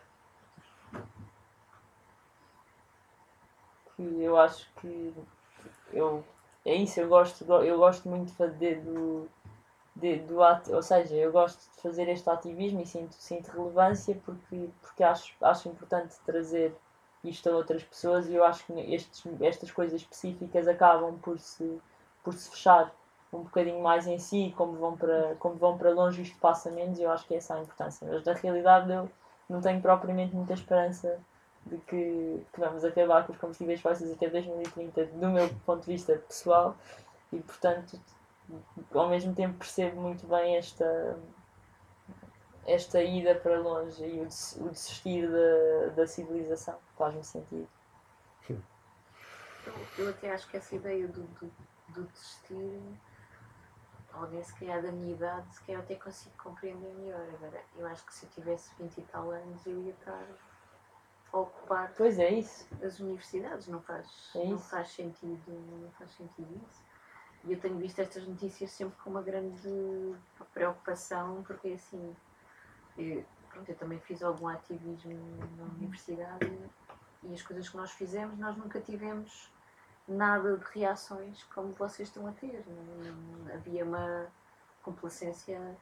[4.20, 5.14] eu acho que
[5.92, 6.24] eu
[6.64, 9.28] é isso, eu gosto, eu gosto muito de fazer do,
[9.94, 14.68] de, do ou seja, eu gosto de fazer este ativismo e sinto, sinto relevância porque,
[14.80, 16.74] porque acho, acho importante trazer
[17.22, 21.80] isto a outras pessoas e eu acho que estes, estas coisas específicas acabam por se,
[22.22, 22.92] por se fechar
[23.32, 26.98] um bocadinho mais em si, como vão para, como vão para longe isto passa menos
[26.98, 28.06] e eu acho que essa é a importância.
[28.08, 29.10] Mas na realidade eu
[29.48, 31.18] não tenho propriamente muita esperança
[31.66, 35.92] de que, que vamos acabar com os combustíveis fósseis até 2030, do meu ponto de
[35.92, 36.76] vista pessoal,
[37.32, 37.98] e portanto,
[38.94, 41.18] ao mesmo tempo, percebo muito bem esta,
[42.66, 46.78] esta ida para longe e o, des- o desistir da, da civilização.
[46.96, 47.68] Faz-me sentido.
[49.66, 51.50] Eu, eu até acho que essa ideia do, do,
[51.88, 52.80] do desistir,
[54.12, 57.26] alguém se calhar da minha idade, se calhar até consigo compreender melhor.
[57.34, 60.26] Agora, eu acho que se eu tivesse 20 e tal anos, eu ia estar
[61.32, 62.66] a ocupar Pois é isso.
[62.82, 66.83] as universidades, não faz, É não faz sentido, não faz sentido isso.
[67.46, 70.14] E eu tenho visto estas notícias sempre com uma grande
[70.52, 72.16] preocupação, porque assim,
[72.96, 75.12] eu, pronto, eu também fiz algum ativismo
[75.58, 76.58] na universidade
[77.22, 79.50] e as coisas que nós fizemos, nós nunca tivemos
[80.08, 82.64] nada de reações como vocês estão a ter.
[82.66, 83.12] Não-
[83.44, 84.26] não- havia uma
[84.82, 85.76] complacência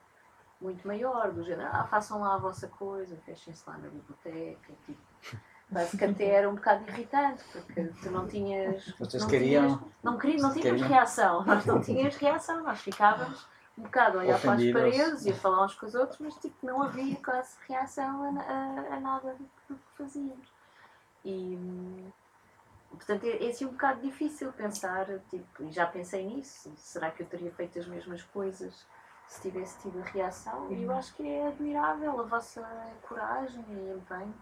[0.61, 5.01] muito maior, do género, ah, façam lá a vossa coisa, fechem-se lá na biblioteca, tipo,
[5.73, 8.85] Parece que até era um bocado irritante, porque tu não tinhas.
[8.99, 12.81] Vocês não queriam- tinhas- não, queria, não tínhamos queriam- reação, nós não tínhamos reação, nós
[12.81, 13.47] ficávamos
[13.79, 16.35] um bocado a olhar para as paredes e a falar uns com os outros, mas
[16.37, 20.53] tipo, não havia quase reação a, a- a nada do que- do que fazíamos.
[21.25, 22.05] E
[22.91, 27.23] portanto é, é assim um bocado difícil pensar, tipo, e já pensei nisso, será que
[27.23, 28.87] eu teria feito as mesmas coisas
[29.27, 30.71] se tivesse tido a reação?
[30.71, 32.61] E eu acho que é admirável a vossa
[33.09, 34.35] coragem e empenho.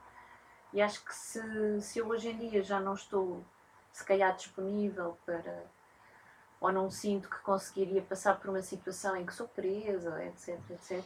[0.73, 3.45] E acho que se, se eu hoje em dia já não estou,
[3.93, 5.65] se calhar, disponível para.
[6.61, 11.05] ou não sinto que conseguiria passar por uma situação em que sou presa, etc, etc.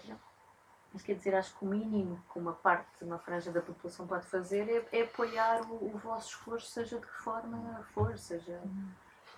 [0.93, 4.27] Mas quer dizer, acho que o mínimo que uma parte, uma franja da população pode
[4.27, 8.63] fazer é, é apoiar o, o vosso esforço, seja de que forma for, seja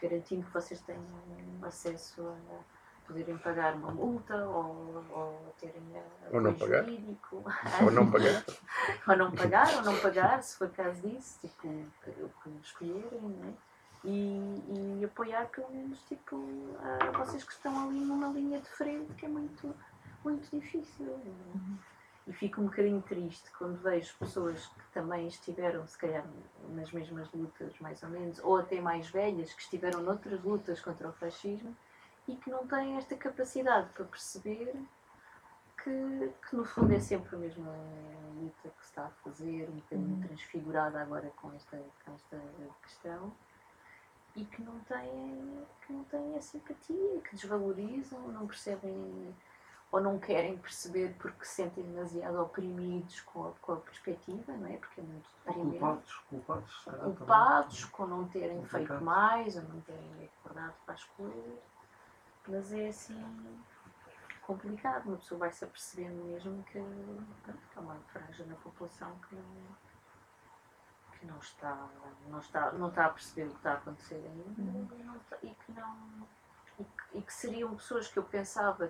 [0.02, 1.04] garantindo que vocês tenham
[1.62, 2.75] acesso a
[3.06, 5.82] poderem pagar uma multa ou, ou terem
[6.32, 6.84] Ou não pagar.
[6.84, 7.44] jurídico.
[7.82, 8.44] Ou não pagar.
[9.08, 13.54] ou não pagar, ou não pagar, se for caso disso, tipo, o que escolherem, né?
[14.04, 16.36] E, e apoiar pelo menos, tipo,
[16.80, 19.74] a vocês que estão ali numa linha de frente que é muito,
[20.24, 21.06] muito difícil.
[21.06, 21.78] né?
[22.26, 26.24] E fico um bocadinho triste quando vejo pessoas que também estiveram, se calhar,
[26.70, 31.08] nas mesmas lutas, mais ou menos, ou até mais velhas, que estiveram noutras lutas contra
[31.08, 31.74] o fascismo
[32.28, 34.74] e que não têm esta capacidade para perceber
[35.82, 37.72] que, que no fundo é sempre a mesma
[38.36, 40.22] luta que se está a fazer, um bocadinho Uhum.
[40.26, 42.40] transfigurada agora com esta, com esta
[42.82, 43.32] questão
[44.34, 49.34] e que não têm, que não têm a simpatia, que desvalorizam, não percebem
[49.92, 54.66] ou não querem perceber porque se sentem demasiado oprimidos com a, com a perspectiva, não
[54.66, 54.76] é?
[54.76, 55.78] Porque é muito deprimente.
[55.78, 56.74] culpados, culpados.
[57.16, 61.58] Culpados com não terem feito mais ou não terem acordado para as coisas.
[62.48, 63.64] Mas é assim
[64.42, 69.66] complicado, uma pessoa vai se apercebendo mesmo que, há uma franja na população que não,
[71.18, 71.88] que não está,
[72.28, 75.54] não está, não está a perceber o que está a acontecer ainda e, está- e
[75.54, 76.28] que não
[76.78, 78.88] e que, e que seriam pessoas que eu pensava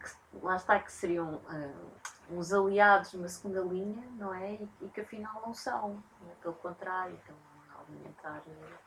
[0.00, 4.54] que lá está que seriam ah, uns aliados numa segunda linha, não é?
[4.54, 6.02] E, e que afinal não são,
[6.40, 7.36] pelo contrário, estão
[7.74, 8.78] a alimentar eh,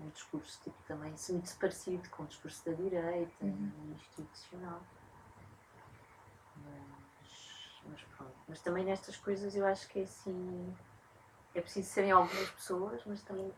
[0.00, 4.80] um discurso tipo também muito parecido com o discurso da direita e institucional.
[6.56, 8.34] Mas, mas pronto.
[8.48, 10.76] Mas também nestas coisas eu acho que é assim.
[11.54, 13.52] É preciso serem algumas pessoas, mas também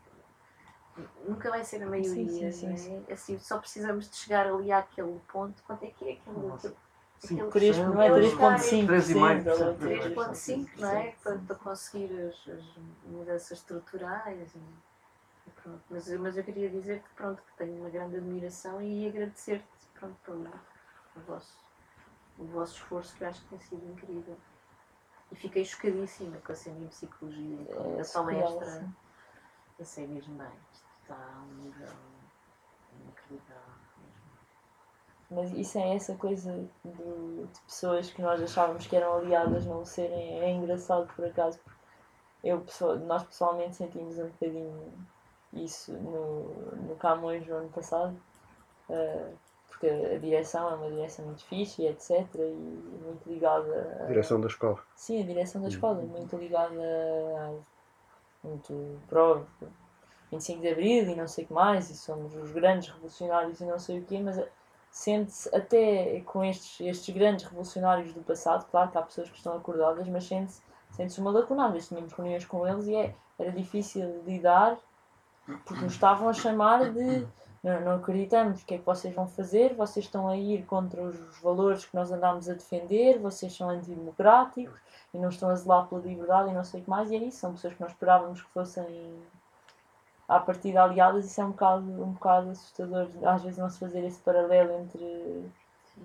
[1.28, 2.76] nunca vai ser a maioria, sim, é?
[2.76, 5.62] sim, Assim, só precisamos de chegar ali àquele ponto.
[5.62, 6.52] Quanto é que é aquele.
[6.52, 6.76] Aquele-
[7.20, 8.86] Cinco aquele- Três- não é Eu 3.5%.
[8.86, 10.64] Três e meio, ela é sim.
[10.66, 11.02] 3.5, não é?
[11.12, 11.44] Sim, Para, sim.
[11.46, 12.64] para conseguir as, as
[13.06, 14.54] mudanças estruturais.
[14.54, 14.60] E
[15.64, 15.82] pronto.
[15.90, 19.64] Mas, eu- mas eu queria dizer que, pronto, que tenho uma grande admiração e agradecer-te
[19.94, 20.44] pronto, pelo
[21.16, 21.58] o vosso,
[22.38, 24.36] o vosso esforço, que eu acho que tem sido incrível.
[25.32, 28.80] E fiquei chocadíssima com a em psicologia, com É a surreal, palestra.
[28.80, 28.94] sim.
[29.78, 31.92] Eu sei mesmo bem, isto está a um nível
[33.00, 33.74] inacreditável.
[35.30, 36.52] Mas isso é essa coisa
[36.84, 40.40] do- de pessoas que nós achávamos que eram aliadas não serem.
[40.40, 41.58] É engraçado por acaso.
[41.58, 41.74] porque
[42.44, 42.64] Eu,
[43.06, 44.92] nós pessoalmente sentimos um bocadinho
[45.56, 46.44] isso no,
[46.88, 48.16] no Camões no ano passado.
[48.88, 49.30] eh,
[49.68, 52.26] porque a direção é uma direção muito fixe e etc.
[52.36, 54.78] E muito ligada a, Direção da escola.
[54.94, 57.54] Sim, a direção da escola, muito ligada a,
[58.46, 59.44] muito pro
[60.30, 63.64] 25 de Abril e não sei o que mais, e somos os grandes revolucionários e
[63.64, 64.40] não sei o quê, mas
[64.90, 69.56] sente-se até com estes, estes grandes revolucionários do passado, claro que há pessoas que estão
[69.56, 70.62] acordadas, mas sente-se
[70.94, 71.78] sente uma lacunada.
[71.78, 74.78] Tínhamos reuniões com eles e é, era difícil lidar
[75.46, 77.26] porque nos estavam a chamar de
[77.62, 81.02] não, não acreditamos o que é que vocês vão fazer, vocês estão a ir contra
[81.02, 84.78] os valores que nós andámos a defender, vocês são antidemocráticos
[85.12, 87.18] e não estão a zelar pela liberdade e não sei o que mais, e é
[87.18, 89.22] isso, são pessoas que nós esperávamos que fossem
[90.28, 94.04] à partida aliadas, isso é um bocado, um bocado assustador, às vezes não se fazer
[94.04, 95.50] esse paralelo entre,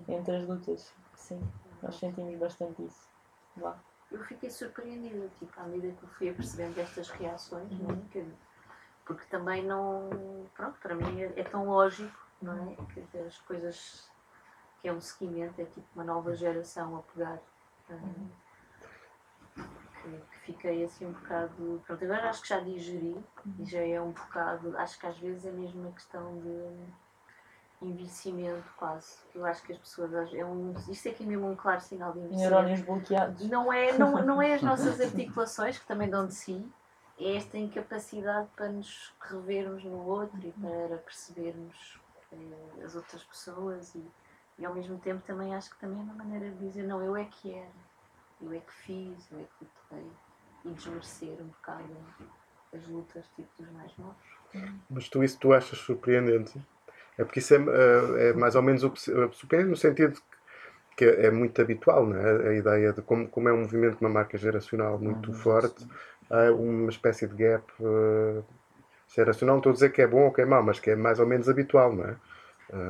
[0.08, 0.92] entre as lutas.
[1.14, 1.40] Sim,
[1.82, 3.08] nós sentimos bastante isso.
[4.10, 7.96] Eu fiquei surpreendida, tipo, à medida que eu fui apercebendo estas reações, é?
[8.10, 8.26] Que-
[9.10, 10.08] porque também não,
[10.54, 12.76] pronto, para mim é, é tão lógico, não é?
[12.94, 14.08] Que as coisas,
[14.80, 17.40] que é um seguimento, é tipo uma nova geração a pegar.
[17.90, 17.94] ah,
[19.56, 23.22] que, que fiquei assim um bocado, pronto, agora acho que já digeri
[23.58, 28.72] e já é um bocado, acho que às vezes é mesmo uma questão de envelhecimento
[28.76, 29.16] quase.
[29.34, 32.20] Eu acho que as pessoas, é um, isto aqui é mesmo um claro sinal de
[32.20, 32.50] envelhecimento.
[32.52, 33.48] Neurónios bloqueados.
[33.48, 36.64] Não é, não, não é as nossas articulações, que também dão de si,
[37.20, 42.00] é esta incapacidade para nos revermos no outro e para percebermos
[42.32, 44.02] eh, as outras pessoas e,
[44.58, 47.14] e ao mesmo tempo também acho que também é uma maneira de dizer não, eu
[47.14, 47.68] é que era,
[48.40, 50.10] eu é que fiz, eu é que lutei
[50.64, 51.96] e desmerecer um bocado
[52.74, 54.16] as lutas tipo dos mais novos.
[54.88, 56.60] Mas tu isso tu achas surpreendente?
[57.18, 60.20] É porque isso é, eh, é mais ou menos o surpreendente no sentido
[60.96, 62.48] que é muito habitual, não é?
[62.48, 66.90] A ideia de como, como é um movimento uma marca geracional muito forte, há uma
[66.90, 68.42] espécie de gap eh,
[69.14, 69.56] geracional.
[69.56, 71.20] Não estou a dizer que é bom ou que é mau, mas que é mais
[71.20, 72.16] ou menos habitual, não é?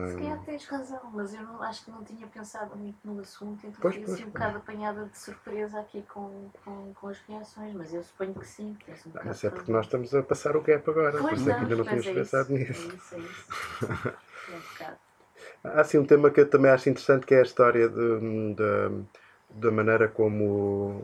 [0.05, 3.21] Se Eh, calhar tens razão, mas eu não, acho que não tinha pensado muito no
[3.21, 7.09] assunto, então Pois, fui pois, assim um bocado apanhada de surpresa aqui com, com, com
[7.09, 8.75] as reações, mas eu suponho que sim.
[8.75, 11.41] Que um Mas é de porque nós estamos a passar o gap agora, por Pois
[11.41, 12.93] isso é que ainda não tínhamos é pensado isso, nisso.
[12.93, 13.51] É isso, é isso.
[14.49, 14.99] É um bocado.
[15.65, 18.91] Há assim um tema que eu também acho interessante que é a história de, da
[19.53, 21.03] da maneira como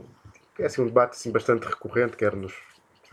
[0.59, 2.55] é assim um debate assim, bastante recorrente, quer nos,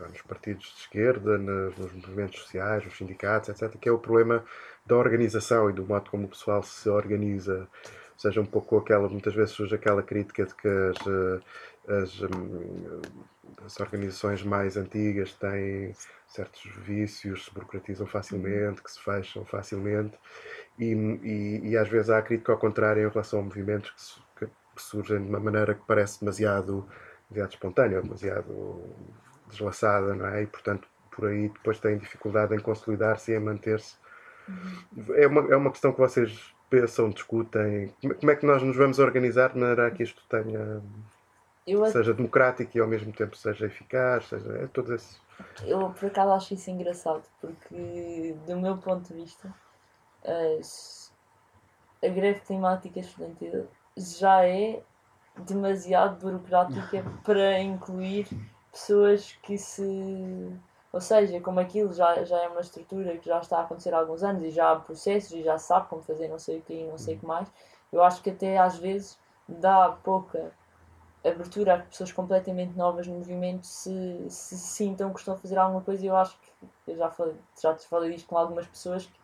[0.00, 4.44] nos partidos de esquerda, nos, nos movimentos sociais, nos sindicatos, etc., que é o problema
[4.86, 7.68] da organização e do modo como o pessoal se organiza.
[8.14, 13.00] Ou seja, um pouco aquela, muitas vezes surge aquela crítica de que as, as, hum,
[13.64, 15.94] as organizações mais antigas têm
[16.28, 20.16] certos vícios, se burocratizam facilmente, que se fecham facilmente.
[20.78, 24.46] E, e, e às vezes há a crítica ao contrário em relação a movimentos que,
[24.46, 26.88] que surgem de uma maneira que parece demasiado,
[27.34, 28.82] demasiado espontânea, demasiado
[29.48, 30.42] deslaçada, não é?
[30.42, 33.96] E portanto por aí depois têm dificuldade em consolidar-se e em manter-se
[35.16, 37.88] É uma, é uma questão que vocês pensam, discutem.
[38.00, 40.82] Como como é que nós nos vamos organizar de maneira a que isto tenha,
[41.66, 45.20] Eu, seja democrático e ao mesmo tempo seja eficaz, seja é, todos esses.
[45.66, 49.52] eu por acaso acho isso engraçado, porque do meu ponto de vista,
[50.24, 51.12] as-
[52.02, 53.66] a greve climática estudantil
[53.96, 54.82] já é
[55.42, 58.28] demasiado burocrática para incluir
[58.70, 60.52] pessoas que se.
[60.92, 63.98] Ou seja, como aquilo já, já é uma estrutura que já está a acontecer há
[63.98, 66.62] alguns anos e já há processos e já se sabe como fazer não sei o
[66.62, 67.48] que e não sei o que mais,
[67.92, 69.18] eu acho que até às vezes
[69.48, 70.52] dá pouca
[71.24, 75.58] abertura a que pessoas completamente novas no movimento se, se sintam que estão a fazer
[75.58, 78.66] alguma coisa e eu acho que eu já falei, já te falei disto com algumas
[78.66, 79.18] pessoas que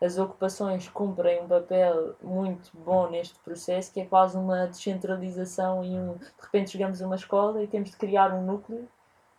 [0.00, 5.90] as ocupações cumprem um papel muito bom neste processo que é quase uma descentralização e
[5.90, 8.88] um, de repente chegamos a uma escola e temos de criar um núcleo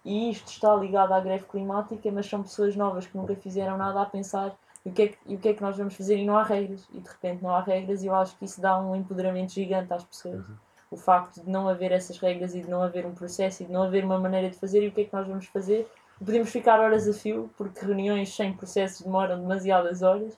[0.05, 4.01] e isto está ligado à greve climática mas são pessoas novas que nunca fizeram nada
[4.01, 6.25] a pensar o que, é que, e o que é que nós vamos fazer e
[6.25, 8.79] não há regras e de repente não há regras e eu acho que isso dá
[8.79, 10.45] um empoderamento gigante às pessoas
[10.91, 13.71] o facto de não haver essas regras e de não haver um processo e de
[13.71, 15.89] não haver uma maneira de fazer e o que é que nós vamos fazer.
[16.19, 20.37] Podemos ficar horas a fio, porque reuniões sem processos demoram demasiadas horas,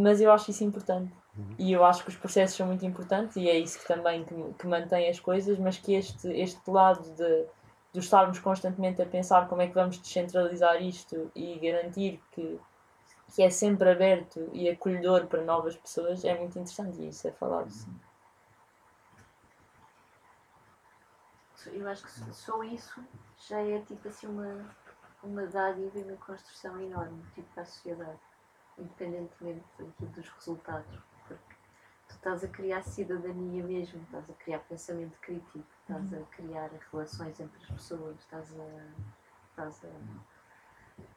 [0.00, 1.12] mas eu acho isso importante.
[1.58, 4.34] E eu acho que os processos são muito importantes e é isso que também que,
[4.54, 7.46] que mantém as coisas, mas que este, este lado de,
[7.92, 12.58] de estarmos constantemente a pensar como é que vamos descentralizar isto e garantir que,
[13.34, 17.32] que é sempre aberto e acolhedor para novas pessoas é muito interessante e isso é
[17.32, 17.70] falado.
[17.70, 17.94] Sim.
[21.72, 23.00] Eu acho que só- só isso
[23.48, 24.64] já é tipo assim uma,
[25.22, 28.18] uma dádiva e uma construção enorme tipo, para a sociedade,
[28.78, 30.98] independentemente aqui dos resultados.
[31.26, 31.54] Porque
[32.08, 37.38] tu estás a criar cidadania mesmo, estás a criar pensamento crítico, estás a criar relações
[37.40, 38.64] entre as pessoas, estás a.
[39.50, 39.88] Estás a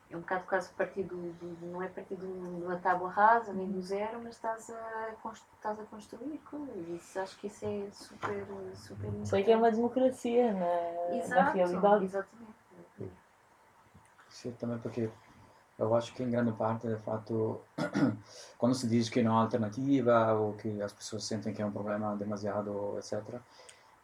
[0.10, 3.54] é um bocado quase partir do, do- não é partir de um- uma tábua rasa
[3.54, 5.10] nem do zero, mas estás a,
[5.56, 6.88] estás a construir coisas.
[6.90, 8.46] Isso, acho que isso é super,
[8.76, 9.30] super importante.
[9.30, 12.04] Sei que é uma democracia na, na Exato, realidade.
[12.04, 12.52] Exatamente.
[14.30, 15.10] Sim, também porque
[15.82, 17.62] eu acho que em grande parte, de fato,
[18.58, 21.72] quando se diz que não há alternativa ou que as pessoas sentem que é um
[21.72, 23.40] problema demasiado, etc.,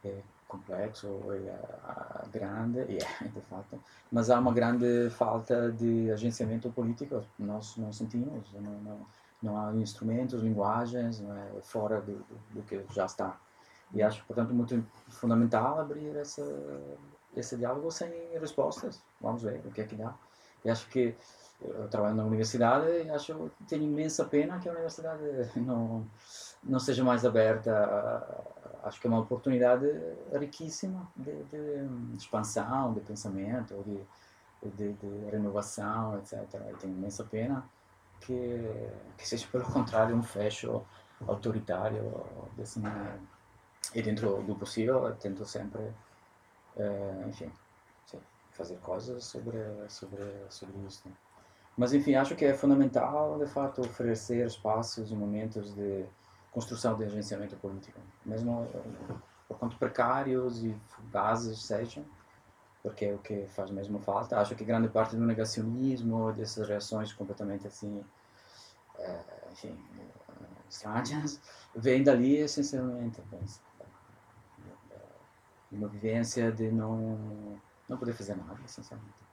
[0.04, 1.52] é complexo, é
[1.84, 3.80] ah, grande, e é, de fato,
[4.12, 9.06] mas há uma grande falta de agenciamento político, nós não sentimos, não, não,
[9.44, 13.38] não há instrumentos, linguagens, é, fora do, do, do que já está.
[13.94, 16.44] E acho, portanto, muito fundamental abrir essa,
[17.36, 18.10] esse diálogo sem
[18.40, 19.02] respostas.
[19.22, 20.14] Vamos ver o que é que dá.
[20.64, 21.16] E acho que
[21.62, 25.24] eu trabalho na universidade e acho tenho imensa pena que a universidade
[25.56, 26.06] não
[26.64, 28.46] não seja mais aberta.
[28.84, 29.86] Acho que é uma oportunidade
[30.32, 36.44] riquíssima de, de expansão, de pensamento, de, de, de renovação, etc.
[36.72, 37.64] E tenho imensa pena
[38.22, 40.84] que, que seja pelo contrário um fecho
[41.28, 42.26] autoritário
[42.78, 43.20] maneira.
[43.94, 45.82] E dentro do possível, tento sempre,
[46.78, 47.52] eh, enfim,
[48.52, 51.04] fazer coisas sobre, sobre, sobre isso.
[51.78, 56.06] Mas, enfim, acho que é fundamental, de fato, oferecer espaços e momentos de
[56.52, 59.14] construção de agenciamento político, mesmo eh,
[59.48, 62.04] por quanto precários e fugazes sejam,
[62.82, 64.40] porque é o que faz mesmo falta.
[64.40, 68.04] Acho que grande parte do negacionismo, dessas reações completamente assim,
[68.98, 71.40] eh, enfim, eh, estranhas,
[71.76, 73.62] vem dali essencialmente, penso,
[75.70, 79.27] de uma vivência de não, não poder fazer nada, essencialmente.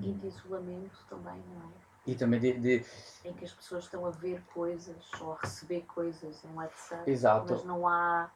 [0.00, 1.90] E de isolamento também, não é?
[2.06, 2.84] E também de, de
[3.24, 7.52] Em que as pessoas estão a ver coisas ou a receber coisas em WhatsApp, Exato.
[7.52, 8.30] mas não há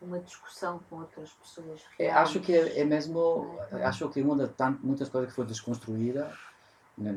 [0.00, 1.80] uma discussão com outras pessoas.
[1.98, 2.28] É, reais.
[2.28, 4.50] acho que é, é mesmo acho que uma das
[4.82, 6.36] muitas coisas que foi desconstruída
[6.96, 7.12] né,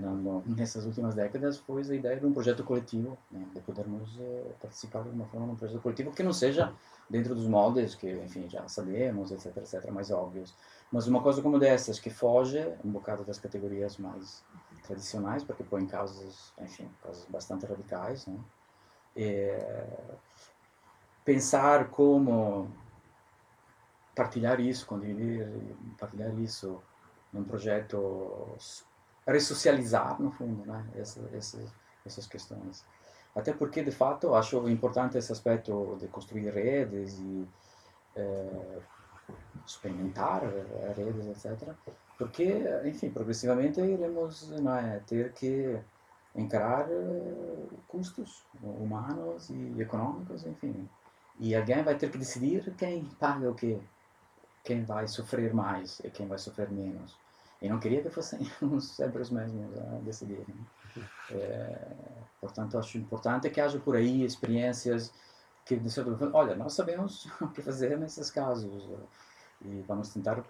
[0.45, 5.01] nessas últimas décadas foi a ideia de um projeto coletivo né, de podermos eh, participar
[5.03, 6.73] de alguma forma num projeto coletivo que não seja
[7.09, 10.55] dentro dos moldes que enfim já sabemos etc etc mais óbvios.
[10.91, 14.43] Mas uma coisa como dessas que foge um bocado das categorias mais
[14.83, 18.37] tradicionais porque põe causas enfim causas bastante radicais né
[19.19, 20.15] É,
[21.25, 22.71] pensar como
[24.15, 25.47] partilhar isso, condividir,
[25.99, 26.81] partilhar isso
[27.31, 28.55] num projeto,
[29.27, 30.85] ressocializar, no fundo, né?
[30.95, 31.59] Essa, essa,
[32.05, 32.85] essas questões.
[33.35, 37.47] Até porque, de fato, acho importante esse aspecto de construir redes e
[38.15, 38.79] eh,
[39.65, 41.69] experimentar eh, redes, etc.
[42.17, 45.79] Porque, enfim, progressivamente iremos não é, ter que
[46.35, 50.89] encarar eh, custos humanos e econômicos, enfim.
[51.39, 53.79] E alguém vai ter que decidir quem paga o quê
[54.67, 57.17] quem vai sofrer mais e quem vai sofrer menos.
[57.61, 58.99] E não queria que fossem os
[59.31, 60.55] mesmos a decidirem.
[61.31, 61.87] É,
[62.39, 65.11] portanto, acho importante que haja por aí experiências
[65.65, 68.89] que, de certa forma, olha, nós sabemos o que fazer nesses casos
[69.61, 70.43] e vamos tentar,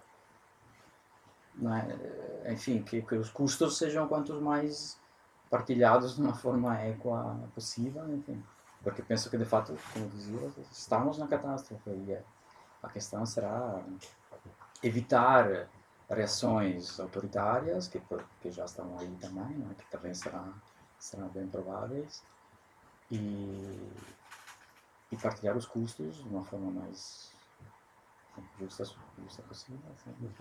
[2.44, 2.52] é?
[2.52, 4.98] enfim, que, que os custos sejam quantos mais
[5.50, 8.42] partilhados de uma forma equa possível, enfim.
[8.82, 12.16] Porque penso que, de fato, como dizia, estamos na catástrofe e
[12.82, 13.82] a questão será
[14.82, 15.68] evitar
[16.08, 18.00] reações autoritárias, que,
[18.40, 20.54] que já estão aí também, né, que também serão,
[20.98, 22.22] serão bem prováveis,
[23.10, 23.92] e,
[25.12, 27.32] e partilhar os custos de uma forma mais
[28.58, 28.84] justa,
[29.18, 29.80] justa possível.
[29.92, 30.34] Assim.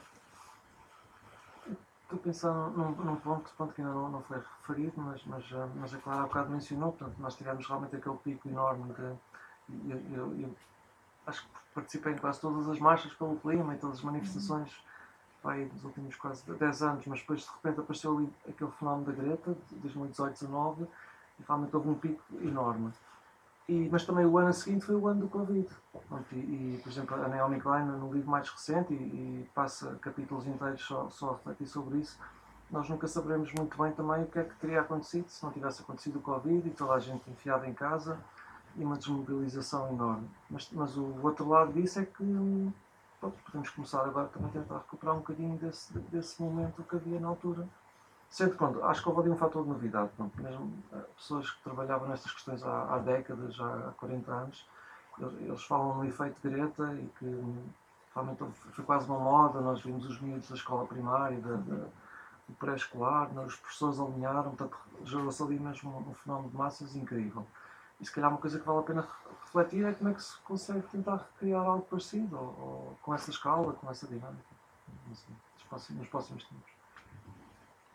[2.03, 5.43] Estou a pensar num, num ponto, ponto que ainda não, não foi referido, mas, mas,
[5.51, 9.18] eh, mas a Clara há bocado mencionou, portanto, nós tivemos realmente aquele pico enorme de.
[9.89, 10.55] Eu, eu, eu
[11.26, 14.74] acho que participei em quase todas as marchas pelo clima e todas as manifestações
[15.43, 19.55] dos últimos quase 10 anos, mas depois de repente apareceu ali aquele fenómeno da Greta,
[19.71, 20.88] de 2018-19,
[21.39, 22.91] e realmente houve um pico enorme.
[23.69, 25.67] E, mas também o ano seguinte foi o ano do Covid.
[26.31, 30.47] E, e por exemplo, a Naomi Klein, no livro mais recente, e, e, passa capítulos
[30.47, 32.17] inteiros só, só a refletir sobre isso,
[32.71, 35.81] nós nunca saberemos muito bem também o que é que teria acontecido se não tivesse
[35.81, 38.17] acontecido o Covid e toda a gente enfiada em casa
[38.75, 40.29] e uma desmobilização enorme.
[40.49, 42.23] Mas, mas o outro lado disso é que
[43.20, 47.20] pronto, podemos começar agora também a tentar recuperar um bocadinho desse, desse momento que havia
[47.20, 47.68] na altura.
[48.30, 50.09] Sendo pronto, acho que houve ali um fator de novidade.
[50.18, 54.68] Pronto, mesmo eh, pessoas que trabalhavam nestas questões há, há décadas, há 40 anos,
[55.20, 57.65] eles, falam no efeito Greta e que
[58.13, 59.61] realmente foi quase uma moda.
[59.61, 61.86] Nós vimos os miúdos da escola primária, da, da,
[62.47, 67.45] do pré-escolar, os professores alinharam, portanto, gerou-se ali mesmo um, um fenómeno de massas incrível.
[68.00, 69.08] E se calhar uma coisa que vale a pena
[69.43, 73.30] refletir é como é que se consegue tentar recriar algo parecido, ou, ou com essa
[73.30, 74.56] escala, com essa dinâmica,
[75.12, 76.72] assim, nos, próximos, nos próximos tempos.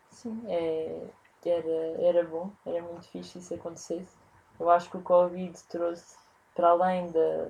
[0.09, 1.07] Sim, é,
[1.45, 4.15] era, era bom, era muito fixe isso acontecesse.
[4.59, 6.17] Eu acho que o Covid trouxe,
[6.53, 7.49] para além da,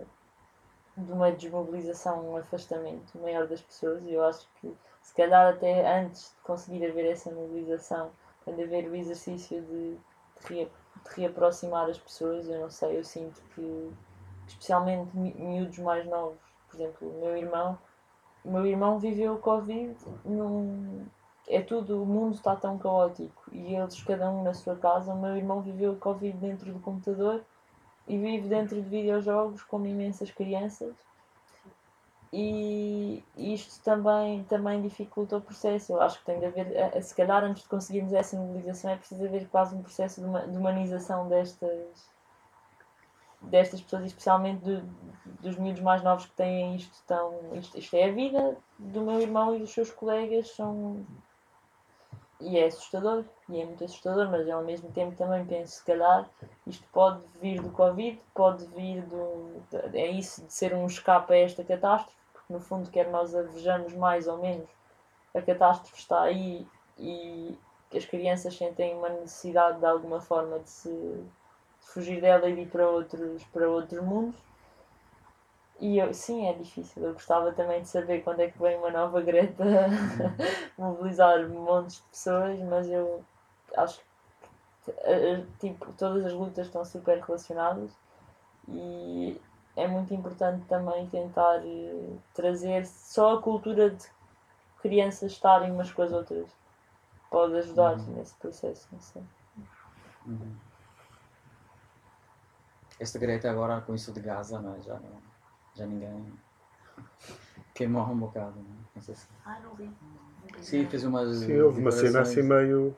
[0.98, 6.02] de uma desmobilização, um afastamento maior das pessoas, e eu acho que se calhar até
[6.02, 8.12] antes de conseguir haver essa mobilização,
[8.44, 9.98] quando haver o exercício de,
[10.48, 10.68] de
[11.04, 13.92] de reaproximar as pessoas, eu não sei, eu sinto que,
[14.48, 16.38] especialmente miúdos mais novos,
[16.70, 17.78] por exemplo, o meu irmão,
[18.44, 21.06] o meu irmão viveu o Covid num.
[21.48, 25.22] É tudo, o mundo está tão caótico e eles, cada um na sua casa, o
[25.22, 27.44] meu irmão viveu o Covid dentro do computador
[28.08, 30.94] e vive dentro de videojogos como imensas crianças
[32.36, 35.94] e isto também, também dificulta o processo.
[35.94, 39.24] Eu acho que tem de haver, se calhar antes de conseguirmos essa mobilização, é preciso
[39.24, 42.10] haver quase um processo de humanização destas,
[43.40, 44.82] destas pessoas, especialmente do,
[45.42, 47.54] dos miúdos mais novos que têm isto tão.
[47.54, 51.06] Isto, isto é a vida do meu irmão e dos seus colegas, são.
[52.42, 56.28] E é assustador, e é muito assustador, mas ao mesmo tempo também penso, se calhar,
[56.66, 59.62] isto pode vir do Covid, pode vir do.
[59.94, 62.23] É isso de ser um escape a esta catástrofe
[62.54, 64.70] no fundo, quer nós a vejamos mais ou menos,
[65.34, 66.66] a catástrofe está aí
[66.98, 67.58] e
[67.94, 72.62] as crianças sentem uma necessidade de alguma forma de se de fugir dela e de
[72.62, 74.36] ir para outros, para outros mundos.
[75.80, 77.04] E eu, sim, é difícil.
[77.04, 79.66] Eu gostava também de saber quando é que vem uma nova Greta
[80.78, 83.24] mobilizar montes de pessoas, mas eu
[83.76, 84.94] acho que
[85.60, 87.92] tipo, todas as lutas estão super relacionadas
[88.68, 89.40] e
[89.76, 94.06] é muito importante também tentar uh, trazer só a cultura de
[94.82, 96.50] crianças estarem umas com as outras.
[97.30, 98.16] Pode ajudar uhum.
[98.16, 99.24] nesse processo, não sei.
[100.26, 100.56] Uhum.
[103.00, 104.82] Esta Greta agora com isso de Gaza, mas é?
[104.84, 105.22] já, não,
[105.74, 106.34] já ninguém
[107.74, 108.56] queimou um bocado.
[108.56, 108.86] Não, é?
[108.96, 109.28] não sei se...
[109.46, 109.90] Ah, não vi.
[110.62, 111.38] Sim, fez umas.
[111.38, 112.96] Sim, houve uma cena assim meio.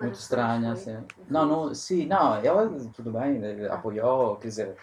[0.00, 1.02] Muito estranha, assim.
[1.30, 4.76] Não, não, sim, não, ela tudo bem, apoiou, quer dizer,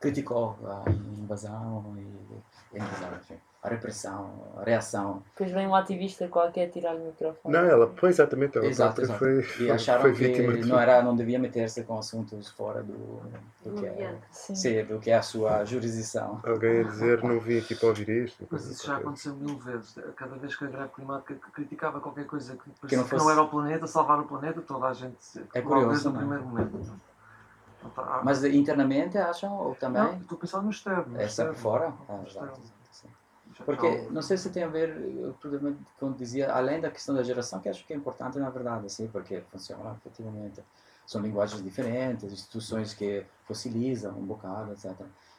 [0.00, 5.22] criticou a invasão e a invasão, enfim, a repressão, a reação.
[5.32, 7.52] Depois vem um ativista qualquer tirar o microfone.
[7.52, 9.18] Não, ela, foi exatamente, ela exato, exato.
[9.18, 13.20] Foi, e acharam foi que não, era, não devia meter-se com assuntos fora do,
[13.64, 14.84] do, que é, sim.
[14.84, 16.40] do que é a sua jurisdição.
[16.44, 18.46] Alguém a dizer, não vim aqui para ouvir isto.
[18.48, 19.98] Mas isso já aconteceu mil vezes.
[20.14, 23.16] Cada vez que a greve climática criticava qualquer coisa que, que, não, fosse...
[23.16, 25.16] que não era o planeta, salvar o planeta, toda a gente...
[25.52, 26.78] É curioso, desde o primeiro momento.
[27.94, 28.20] Tá.
[28.24, 30.02] Mas internamente acham ou também?
[30.02, 31.20] Não, estou pensando no externo.
[31.20, 31.92] É sempre fora?
[32.08, 32.22] Ah,
[33.64, 35.34] Porque não sei se tem a ver,
[35.98, 39.08] como dizia, além da questão da geração, que acho que é importante na verdade, assim,
[39.08, 40.62] porque funciona efetivamente.
[41.06, 44.92] São linguagens diferentes, instituições que fossilizam um bocado, etc.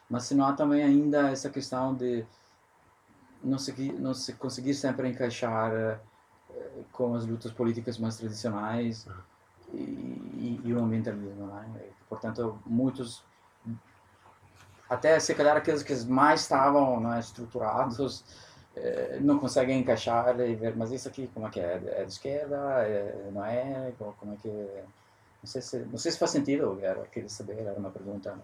[0.08, 2.24] Mas se não há também ainda essa questão de
[3.44, 9.06] não se, não se conseguir sempre encaixar uh, com as lutas políticas mais tradicionais
[9.72, 11.87] e, e o ambientalismo, não é?
[12.08, 13.22] Portanto, muitos,
[14.88, 18.24] até se calhar aqueles que mais estavam não é, estruturados,
[18.74, 21.74] eh, não conseguem encaixar e ver, mas isso aqui como é que é?
[21.74, 22.56] É de esquerda?
[22.84, 23.92] É, não é?
[23.98, 27.78] Como é que Não sei se, não sei se faz sentido, era, queria saber, era
[27.78, 28.38] uma pergunta.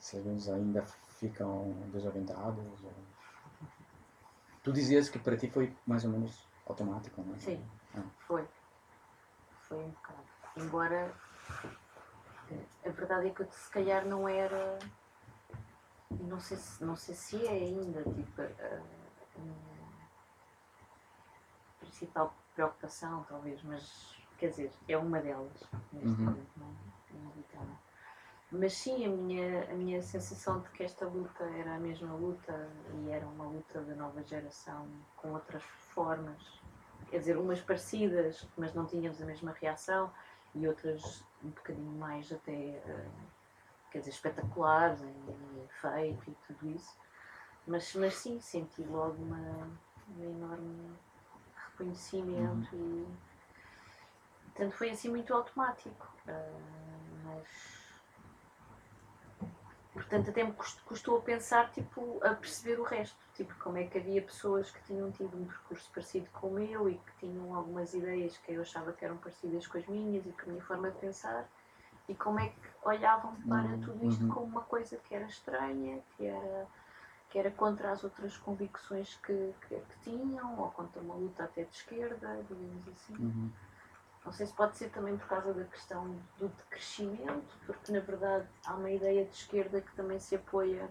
[0.00, 0.84] Se alguns ainda
[1.18, 2.84] ficam desorientados.
[2.84, 2.92] Ou...
[4.62, 7.38] Tu dizias que para ti foi mais ou menos automático, não é?
[7.38, 7.64] Sim,
[8.26, 8.46] foi.
[9.60, 10.22] Foi um bocado.
[10.56, 11.12] Embora
[12.84, 14.78] a verdade é que eu se calhar não era.
[16.20, 19.56] Não sei se, não sei se é ainda, tipo, a, minha
[21.80, 26.26] principal preocupação, talvez, mas quer dizer, é uma delas neste Uhum.
[26.26, 26.74] momento, não,
[27.34, 27.78] digo que não.
[28.52, 32.70] Mas sim, a minha, a minha sensação de que esta luta era a mesma luta
[32.94, 36.40] e era uma luta da nova geração com outras formas,
[37.10, 40.12] quer dizer, umas parecidas, mas não tínhamos a mesma reação
[40.56, 43.08] e outras um bocadinho mais até, eh,
[43.90, 46.96] quer dizer, espetaculares em, em efeito e tudo isso.
[47.66, 49.68] Mas, mas sim, senti logo uma,
[50.16, 50.96] um enorme
[51.70, 53.06] reconhecimento e
[54.44, 56.08] portanto foi assim muito automático.
[56.26, 56.52] eh,
[57.24, 57.75] mas
[59.96, 63.86] portanto até me cust- custou a pensar tipo, a perceber o resto, tipo como é
[63.86, 67.54] que havia pessoas que tinham tido um percurso parecido com o meu e que tinham
[67.54, 70.64] algumas ideias que eu achava que eram parecidas com as minhas e com a minha
[70.64, 71.48] forma de pensar
[72.08, 74.34] e como é que olhavam para Uhum, tudo isto uhum.
[74.34, 76.66] como uma coisa que era estranha, que era
[77.30, 81.64] que era contra as outras convicções que, que, que tinham, ou contra uma luta até
[81.64, 83.14] de esquerda, digamos assim.
[83.18, 83.50] Uhum.
[84.26, 86.04] Não sei se pode ser também por causa da questão
[86.36, 90.90] do decrescimento, porque na verdade há uma ideia de esquerda que também se apoia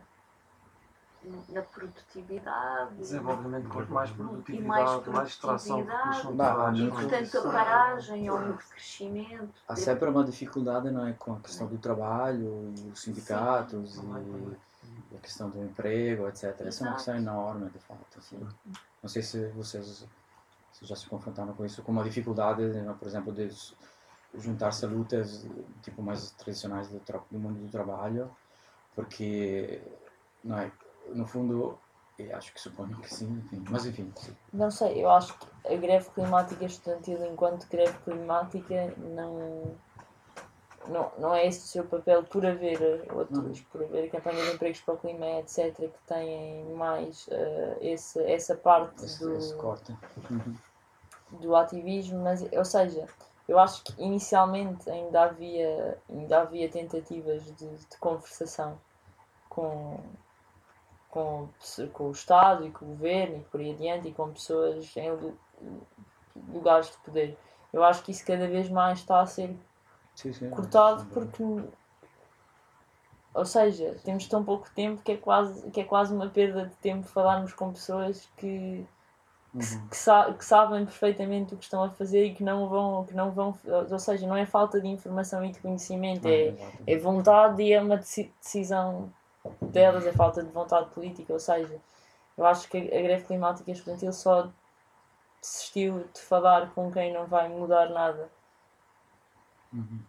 [1.49, 2.95] na produtividade.
[2.95, 6.57] Desenvolvimento com mais E produtividade, mais mais, extração de recursos produtividade.
[6.57, 6.79] Bah, naturais.
[6.79, 9.61] E portanto a paragem ou o decrescimento.
[9.67, 15.15] Há sempre uma dificuldade não é, com a questão do trabalho e os sindicatos e
[15.15, 16.43] a questão do emprego, etc.
[16.43, 16.95] Essa é uma Exato.
[16.95, 18.17] questão enorme, de fato.
[18.17, 18.39] Assim.
[19.03, 20.05] Não sei se vocês
[20.75, 23.49] se já se confrontaram com isso, com uma dificuldade, né, por exemplo, de
[24.33, 25.47] juntar-se a lutas
[25.81, 27.01] tipo mais tradicionais do,
[27.31, 28.29] do mundo do trabalho,
[28.93, 29.81] porque,
[30.43, 30.69] não é,
[31.13, 31.79] no fundo,
[32.33, 34.35] acho que suponho que sim, enfim, mas enfim, sim.
[34.51, 39.77] Não sei, eu acho que a greve climática estudantil, enquanto greve climática, não,
[40.89, 42.79] não, não é esse o seu papel por haver
[43.13, 48.19] outros, por haver campanhas de empregos para o clima, etc., que têm mais eh, esse,
[48.23, 49.55] essa parte esse, do, esse.
[50.29, 50.55] Uhum.
[51.39, 53.07] do ativismo, mas, ou seja,
[53.47, 58.77] eu acho que inicialmente ainda havia, ainda havia tentativas de, de conversação
[59.49, 59.99] com,
[61.09, 61.49] com,
[61.93, 65.11] com o Estado e com o governo e por aí adiante e com pessoas em
[65.11, 65.37] lu-
[66.49, 67.37] lugares de poder.
[67.71, 69.55] Eu acho que isso cada vez mais está a ser
[70.15, 71.43] Sim, sim, cortado porque
[73.33, 76.75] ou seja, temos tão pouco tempo que é quase, que é quase uma perda de
[76.77, 78.85] tempo falarmos com pessoas que,
[79.53, 79.87] Uhum.
[79.89, 83.13] que, sa- que sabem perfeitamente o que estão a fazer e que não vão, que
[83.13, 83.57] não vão,
[83.91, 86.53] ou seja, não é falta de informação e de conhecimento, é,
[86.87, 89.11] é vontade e é uma deci- decisão
[89.61, 91.79] delas, é falta de vontade política, ou seja,
[92.37, 94.49] eu acho que a a greve climática estudantil só
[95.41, 98.29] desistiu de falar com quem não vai mudar nada.
[99.75, 99.99] Uhum.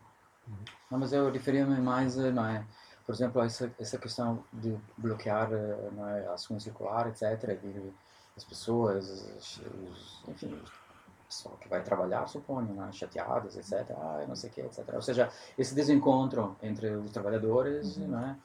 [0.91, 2.65] Não, mas eu referia-me mais, não é?
[3.05, 5.51] Por exemplo, essa, essa questão de bloquear
[5.93, 7.57] não é, a segunda circular, etc.
[7.61, 7.93] De,
[8.37, 13.91] as pessoas, os, os- enfim, o pessoal que vai trabalhar, suponho, né, chateadas, etc.
[13.99, 14.95] Ah, não sei o que, etc.
[14.95, 18.37] Ou seja, esse desencontro entre os trabalhadores, não é?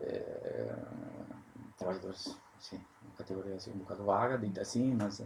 [0.00, 0.74] Eh,
[1.78, 2.80] trabalhadores, sim,
[3.16, 5.22] categoria assim, um bocado vaga, dita assim, mas...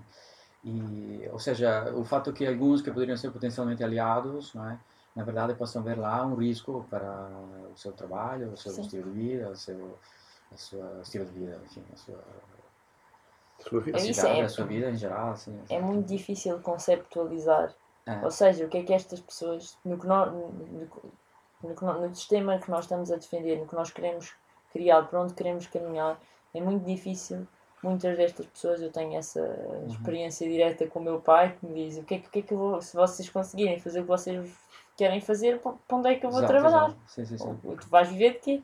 [0.64, 4.78] E, ou seja, o fato que alguns que poderiam ser potencialmente aliados, não é?
[5.16, 7.28] Na verdade possam ver lá um risco para
[7.72, 8.82] o seu trabalho, o seu Sim.
[8.82, 9.98] estilo de vida, o seu
[10.52, 12.22] a sua estilo de vida, enfim, a sua.
[13.92, 15.58] É a isso, cidade, é- a sua vida em geral, assim.
[15.68, 17.74] É muito difícil conceptualizar
[18.08, 18.24] É.
[18.24, 20.88] Ou seja, o que é que estas pessoas, no, que no, no,
[21.82, 24.32] nó- no sistema que nós estamos a defender, no que nós queremos
[24.72, 26.16] criar, para onde queremos caminhar,
[26.54, 27.48] é muito difícil.
[27.82, 29.40] Muitas destas pessoas, eu tenho essa
[29.88, 32.38] experiência direta com o meu pai, que me diz: o que é, que- o que,
[32.38, 34.56] é que eu vou, se vocês conseguirem fazer o que vocês
[34.96, 36.86] querem fazer, para onde é que eu vou Exato, trabalhar?
[36.88, 37.00] exato.
[37.06, 37.58] Sim, sim, sim.
[37.64, 38.62] Ou tu vais viver de quê?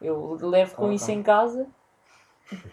[0.00, 1.20] Eu levo com Claro, isso claro.
[1.20, 1.66] em casa,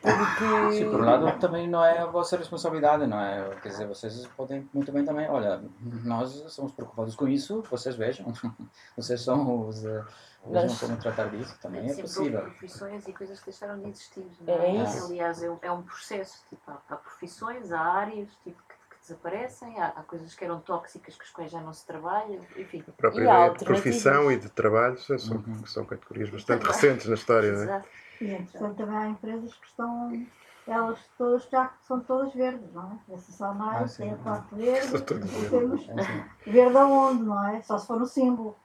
[0.02, 0.72] porque.
[0.74, 3.56] Sim, por um lado também não é a vossa responsabilidade, não é?
[3.62, 5.62] Quer dizer, vocês podem muito bem também, olha,
[6.04, 8.26] nós somos preocupados com isso, vocês vejam,
[8.98, 10.04] vocês são os, eh,
[10.48, 12.42] vejam Mas- como tratar disso, também é houve possível.
[12.42, 14.26] profissões e coisas que deixaram de existir.
[14.42, 14.84] Não É é?
[14.84, 15.06] isso.
[15.06, 16.44] Aliás, é um, é um processo.
[16.50, 18.62] Tipo, há, há profissões, há áreas tipo,
[19.10, 22.84] desaparecem, há, há coisas que eram tóxicas com as quais já não se trabalha, enfim.
[22.88, 25.66] A própria E ideia de profissão e de trabalho são, são- Uhum.
[25.66, 26.74] são categorias bastante Também.
[26.76, 27.64] recentes na história, não é?
[27.64, 27.88] Exato.
[28.22, 30.26] E entretanto também há empresas que estão,
[30.68, 33.14] elas todas já são todas verdes, não é?
[33.16, 34.04] Essa só Ah, mais, sim.
[34.04, 35.02] tem a parte verde,
[35.50, 36.24] temos É assim.
[36.46, 37.62] verde aonde, não é?
[37.62, 38.56] Só se for no símbolo.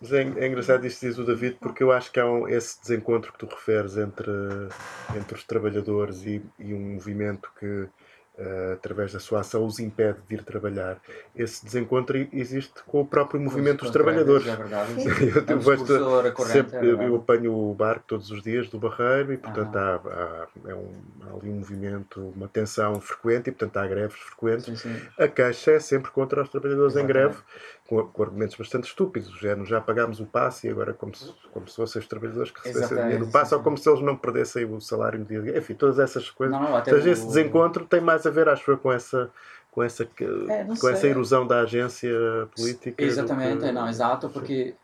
[0.00, 2.46] Mas é, é engraçado isto que diz o David, porque eu acho que há um,
[2.48, 4.30] esse desencontro que tu referes entre,
[5.16, 7.88] entre os trabalhadores e, e um movimento que,
[8.72, 11.00] através da sua ação, os impede de ir trabalhar.
[11.36, 14.46] Esse desencontro existe com o próprio movimento dos trabalhadores.
[14.46, 14.92] É verdade.
[15.48, 15.58] Eu,
[16.28, 17.04] É sempre, é eu, verdade.
[17.10, 20.92] eu apanho o barco todos os dias do Barreiro e, portanto, há, há- é um,
[21.22, 24.64] há ali um movimento, uma tensão frequente e, portanto, há greves frequentes.
[24.64, 25.00] Sim, sim.
[25.18, 27.12] A queixa é sempre contra os trabalhadores em Exatamente.
[27.28, 27.38] greve,
[27.88, 29.28] com, com argumentos bastante estúpidos.
[29.30, 32.50] do género, já pagámos o passe e agora como se, como se fossem os trabalhadores
[32.50, 35.24] que recebessem Exatamente, dinheiro no passe, ou como se eles não perdessem o salário no
[35.24, 36.56] dia de Enfim, todas essas coisas.
[36.58, 38.92] Não, não, até Ou seja, o- esse desencontro tem mais a ver, acho eu, com
[38.92, 39.30] essa,
[39.70, 42.10] com essa, É, com essa erosão da agência
[42.54, 43.04] política.
[43.04, 44.74] do Exatamente, que- não, exato, porque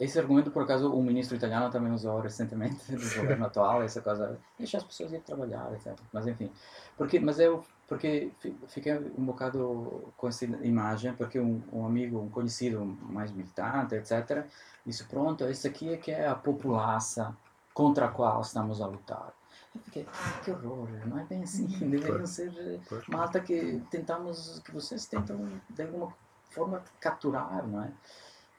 [0.00, 4.36] esse argumento, por acaso, o ministro italiano também usou recentemente do governo atual, essa coisa,
[4.58, 5.94] deixa as pessoas ir trabalhar, etc.
[6.12, 6.50] Mas enfim,
[6.96, 12.18] porque, mas eu porque fi- fiquei um bocado com essa imagem, porque um, um amigo,
[12.20, 14.46] um conhecido mais militante, etc.,
[14.86, 17.36] disse, pronto, esse aqui é que é a população
[17.74, 19.32] contra a qual estamos a lutar.
[19.74, 24.60] Eu fiquei, "Ah, que horror, não é bem assim, deveriam ser eh, malta que tentamos,
[24.64, 26.12] que vocês tentam de alguma
[26.50, 27.90] forma capturar, não é?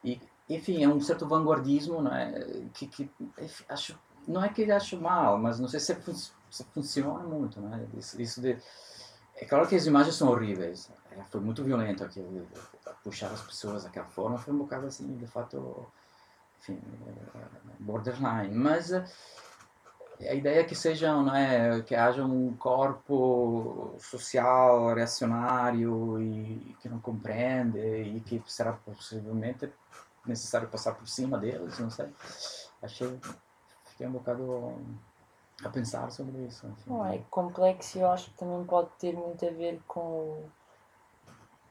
[0.04, 2.32] E, enfim, é um certo vanguardismo, não é?
[2.74, 6.64] Que, que enfim, acho, não é que acho mal, mas não sei se, fun se
[6.64, 7.86] funciona muito, não é?
[7.96, 8.58] Isso, isso de,
[9.36, 10.90] é claro que as imagens são horríveis.
[11.10, 12.46] É, foi muito violento aquilo,
[13.02, 15.86] puxar as pessoas daquela forma, foi um bocado assim, de fato,
[16.60, 16.80] enfim,
[17.80, 18.54] borderline.
[18.54, 19.04] Mas eh,
[20.20, 27.00] a ideia é que sejam, é, que haja um corpo social reacionário e que não
[27.00, 29.70] compreende e que será possivelmente
[30.26, 32.08] necessário passar por cima deles, não sei.
[32.82, 33.20] Achei,
[33.84, 34.76] fiquei um bocado
[35.64, 36.66] a pensar sobre isso.
[36.66, 36.90] enfim.
[36.90, 40.44] Não é complexo e eu acho que também pode ter muito a ver com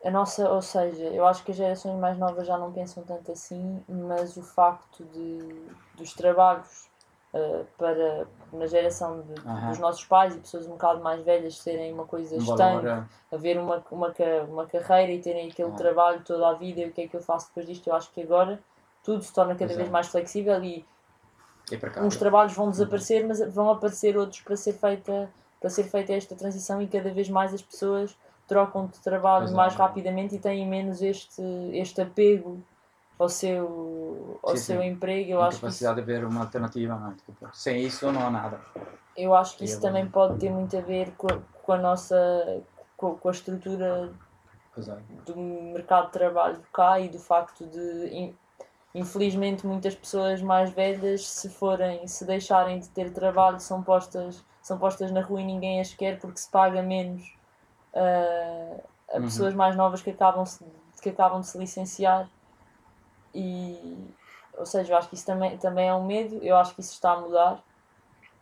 [0.04, 3.32] a nossa, ou seja, eu acho que as gerações mais novas já não pensam tanto
[3.32, 6.91] assim, mas o facto de dos trabalhos
[7.34, 9.70] eh, para na geração de- Aham.
[9.70, 13.58] dos nossos pais e pessoas um bocado mais velhas serem uma coisa estanque, valor, haver
[13.58, 14.14] uma, uma,
[14.50, 15.76] uma carreira e terem aquele Ah.
[15.76, 18.12] trabalho toda a vida e o que é que eu faço depois disto, eu acho
[18.12, 18.60] que agora
[19.04, 19.92] tudo se torna cada vez é.
[19.92, 20.86] mais flexível e
[21.80, 22.02] para cá.
[22.02, 25.30] uns trabalhos vão desaparecer, mas vão aparecer outros para ser feita
[25.60, 28.18] para ser feita esta transição e cada vez mais as pessoas
[28.48, 29.52] trocam de trabalho é.
[29.52, 32.60] mais rapidamente e têm menos este este apego
[33.22, 34.90] ao seu ao Sim, seu sim.
[34.90, 35.32] emprego.
[35.32, 37.16] Eu acho que isso, capacidade de ver uma alternativa, não é?
[37.16, 38.60] Tipo, sem isso não há nada.
[39.16, 39.94] eu acho que E isso agora?
[39.94, 42.64] também pode ter muito a ver com a, com a nossa
[42.98, 44.12] com, com a estrutura
[44.78, 45.24] é.
[45.26, 48.36] do mercado de trabalho cá e do facto de in-
[48.96, 54.78] infelizmente muitas pessoas mais velhas se forem se deixarem de ter trabalho são postas são
[54.78, 57.24] postas na rua e ninguém as quer porque se paga menos
[57.96, 58.78] ah,
[59.14, 59.22] a Uhum.
[59.22, 60.44] pessoas mais novas que acabam
[61.02, 62.30] que acabam de se licenciar
[63.34, 64.14] e
[64.58, 66.94] ou seja eu acho que isso também também é um medo eu acho que isso
[66.94, 67.64] está a mudar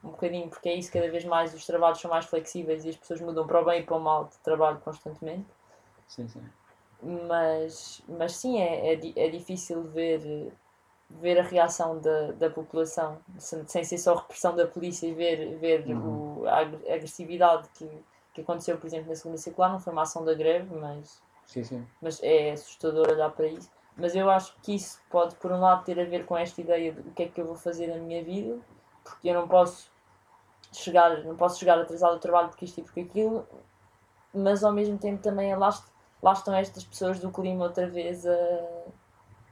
[0.04, 2.96] um bocadinho porque é isso cada vez mais os trabalhos são mais flexíveis e as
[2.96, 5.46] pessoas mudam para o bem e para o mal de trabalho constantemente
[6.08, 6.44] Sim, sim.
[7.28, 10.52] mas, mas sim, é, é, é difícil ver,
[11.10, 15.58] ver a reação da, da população, sem, sem ser só repressão da polícia e ver,
[15.58, 16.42] ver Uhum.
[16.42, 16.62] o, a a
[16.96, 17.88] agressividade que,
[18.34, 19.72] que aconteceu, por exemplo, na segunda circular.
[19.72, 21.88] Não foi uma ação da greve, mas, Sim, sim.
[22.02, 23.70] mas é assustador olhar para isso.
[24.00, 26.92] Mas eu acho que isso pode, por um lado, ter a ver com esta ideia
[26.94, 28.58] de o que é que eu vou fazer na minha vida,
[29.04, 29.92] porque eu não posso
[30.72, 33.48] chegar, não posso chegar atrasado ao trabalho porque isto e porque aquilo,
[34.34, 35.92] mas ao mesmo tempo também lá, est-
[36.22, 38.36] lá estão estas pessoas do clima outra vez a,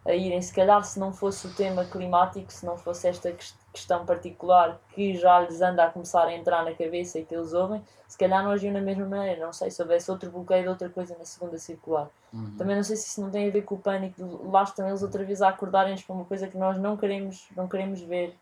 [0.06, 0.42] a irem.
[0.42, 4.80] Se calhar, se não fosse o tema climático, se não fosse esta ques- questão particular
[4.90, 8.18] que já lhes anda a começar a entrar na cabeça e que eles ouvem, se
[8.18, 9.46] calhar não agiam da mesma maneira.
[9.46, 12.08] Não sei se houvesse outro bloqueio de outra coisa na segunda circular.
[12.34, 12.56] Uhum.
[12.58, 14.50] Também não sei se isso não tem a ver com o pânico.
[14.50, 17.68] Lá estão eles outra vez a acordarem-nos para uma coisa que nós não queremos, não
[17.68, 18.36] queremos ver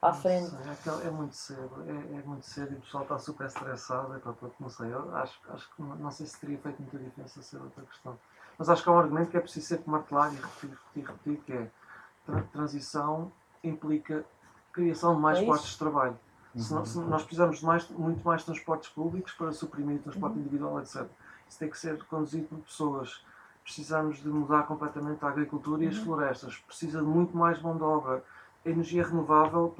[0.00, 0.50] à frente.
[0.50, 4.16] Sei, é, é muito cedo, é, é muito cedo e o pessoal está super estressado,
[4.16, 7.58] epá, não sei, eu acho, acho que não, sei se teria feito muita diferença ser
[7.58, 8.18] outra questão.
[8.58, 11.44] Mas acho que há um argumento que é preciso sempre martelar e repetir, repetir, repetir,
[11.44, 11.70] que é
[12.26, 14.24] tra- transição implica
[14.72, 16.16] criação de mais É postos de trabalho.
[16.56, 20.38] Se, não- se nós precisamos de mais, muito mais transportes públicos para suprimir o transporte
[20.38, 21.06] individual, etc.
[21.48, 23.24] Isso tem que ser conduzido por pessoas.
[23.62, 26.56] Precisamos de mudar completamente a agricultura e as florestas.
[26.66, 28.24] Precisa de muito mais mão de obra.
[28.64, 29.74] A energia renovável,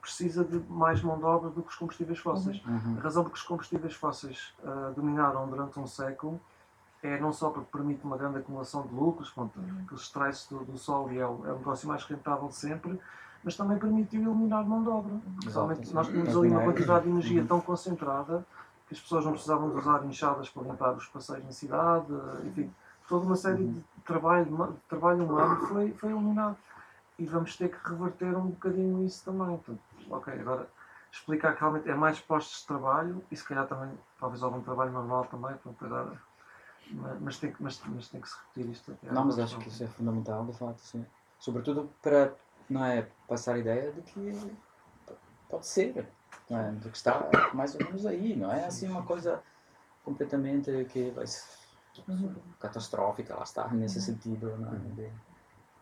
[0.00, 2.62] precisa de mais mão de obra do que os combustíveis fósseis.
[2.66, 2.96] Uhum.
[2.98, 6.40] A razão porque os combustíveis fósseis ah, dominaram durante um século
[7.02, 10.78] é não só porque permite uma grande acumulação de lucros, pronto, que extrai-se do, do
[10.78, 13.00] sol e é o, é o negócio mais rentável de sempre,
[13.44, 15.14] mas também permitiu eliminar mão de obra.
[15.40, 17.46] Principalmente nós tínhamos ali uma é- quantidade de energia Uhum.
[17.46, 18.46] tão concentrada
[18.86, 22.12] que as pessoas não precisavam de usar enxadas para limpar os passeios na cidade,
[22.46, 22.72] enfim,
[23.08, 26.56] toda uma série de trabalho, de trabalho humano foi, foi eliminado.
[27.18, 29.56] E vamos ter que reverter um bocadinho isso também.
[29.58, 29.80] Portanto,
[30.10, 30.68] ok, agora
[31.10, 34.92] explicar que realmente é mais postos de trabalho e se calhar também, talvez algum trabalho
[34.92, 36.18] normal também, pronto, agora,
[36.90, 39.12] mas, mas, tem, que, mas, mas tem que se repetir isto até.
[39.12, 41.04] Não, mas acho que isso é fundamental, de facto, sim.
[41.38, 42.34] Sobretudo para,
[42.68, 44.56] não é, passar a ideia de que
[45.48, 46.08] pode ser,
[46.48, 46.72] não é?
[46.72, 49.42] De que está mais ou menos aí, não é assim uma coisa
[50.04, 51.62] completamente que vai ser
[52.58, 54.78] catastrófica, lá está, nesse sentido, não é?
[54.78, 55.12] De,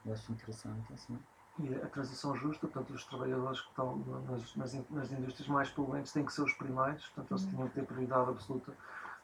[0.06, 1.18] eu acho interessante, assim.
[1.58, 6.12] E a transição justa, portanto, os trabalhadores que estão nas, nas, nas indústrias mais poluentes
[6.12, 8.72] têm que ser os primeiros, portanto, eles tinham que ter prioridade absoluta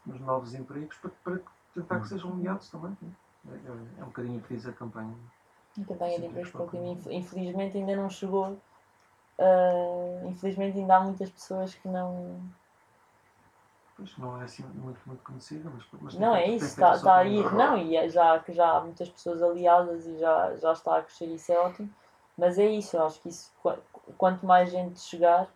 [0.04, 1.40] nos novos empregos para, para
[1.74, 2.96] tentar que sejam aliados também.
[3.48, 5.14] É, é, é um bocadinho o que diz a campanha.
[5.78, 8.56] Mas para o clima, infelizmente ainda não chegou.
[9.38, 12.40] ah, infelizmente ainda há muitas pessoas que não.
[13.96, 17.04] Pois não é assim muito, muito conhecida, mas, mas Não é isso, está o seu
[17.06, 17.42] tá aí.
[17.54, 21.02] Não, e é já que já há muitas pessoas aliadas e já, já está a
[21.02, 21.88] crescer, isso é ótimo.
[22.36, 23.78] Mas é isso, eu acho que isso, qua-
[24.18, 25.48] quanto mais gente chegar,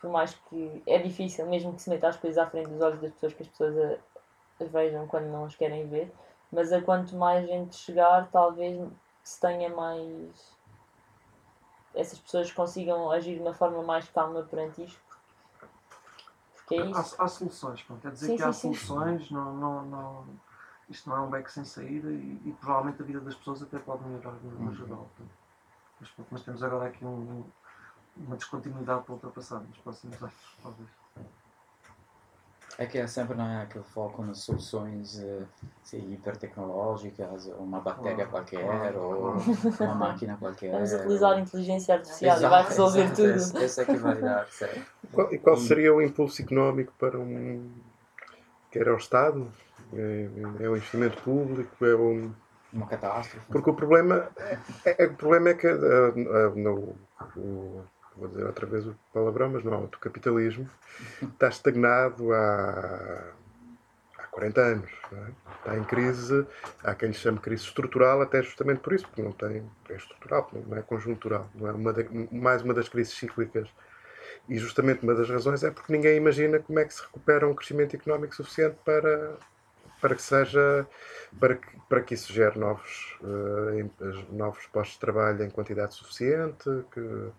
[0.00, 3.00] por mais que é difícil, mesmo que se meta as coisas à frente dos olhos
[3.00, 6.12] das pessoas, que as pessoas a, a vejam quando não as querem ver,
[6.50, 8.76] mas a quanto mais gente chegar, talvez
[9.26, 10.56] se tenha mais.
[11.94, 15.00] essas pessoas consigam agir de uma forma mais calma perante isto.
[16.54, 17.16] Porque é isso.
[17.18, 18.02] Há, há soluções, pronto.
[18.02, 18.78] quer dizer Sim, que há sim, sim.
[18.78, 20.26] soluções, não, não, não,
[20.88, 23.78] isto não é um beco sem saída e, e provavelmente a vida das pessoas até
[23.78, 25.08] pode melhorar no, no geral.
[26.00, 27.44] Mas, mas temos agora aqui um-
[28.16, 31.05] uma descontinuidade para ultrapassar nos próximos anos, talvez.
[32.78, 35.18] É que é sempre não é, aquele foco nas soluções
[35.82, 39.40] sei, hipertecnológicas, uma bactéria Claro, qualquer claro, ou claro.
[39.80, 40.72] uma máquina qualquer.
[40.72, 43.30] Vamos utilizar a ou- inteligência artificial e vai resolver exato, tudo.
[43.36, 44.86] Esse, esse é que vai dar certo.
[45.10, 47.70] Qual- e qual seria o impulso económico para um.
[48.70, 49.50] quer ao Estado?
[49.94, 50.28] É,
[50.64, 51.82] é um investimento público?
[51.84, 52.30] É um.
[52.72, 53.46] Uma catástrofe.
[53.50, 54.28] Porque o problema
[54.84, 56.94] é, é- o problema é que ah, ah, no,
[57.36, 57.84] o-
[58.16, 60.68] vou dizer outra vez o palavrão, mas não, o capitalismo
[61.22, 63.32] está estagnado há,
[64.18, 64.90] há 40 anos.
[65.12, 65.30] é?
[65.58, 66.46] Está em crise,
[66.84, 70.50] há quem lhe chame crise estrutural, até justamente por isso, porque não tem, é estrutural,
[70.66, 73.68] não é conjuntural, não é uma da- mais uma das crises cíclicas.
[74.48, 77.54] E justamente uma das razões é porque ninguém imagina como é que se recupera um
[77.54, 79.36] crescimento económico suficiente para,
[80.00, 80.86] para que seja
[81.40, 83.18] para que, para que isso gere novos,
[83.74, 83.90] em-
[84.36, 86.64] novos postos de trabalho em quantidade suficiente.
[86.92, 87.30] Que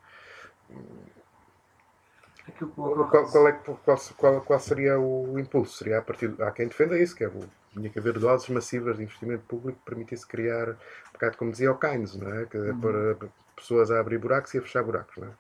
[2.75, 5.77] qual, ocorre- qual, é, qual, qual, qual seria o impulso?
[5.77, 7.39] Seria a partir, há quem defenda isso, que é o,
[7.73, 11.71] tinha que haver doses massivas de investimento público que permitisse criar, um bocado como dizia
[11.71, 12.45] o Keynes, não é?
[12.45, 15.15] que é para pessoas a abrir buracos e a fechar buracos.
[15.17, 15.31] Não é?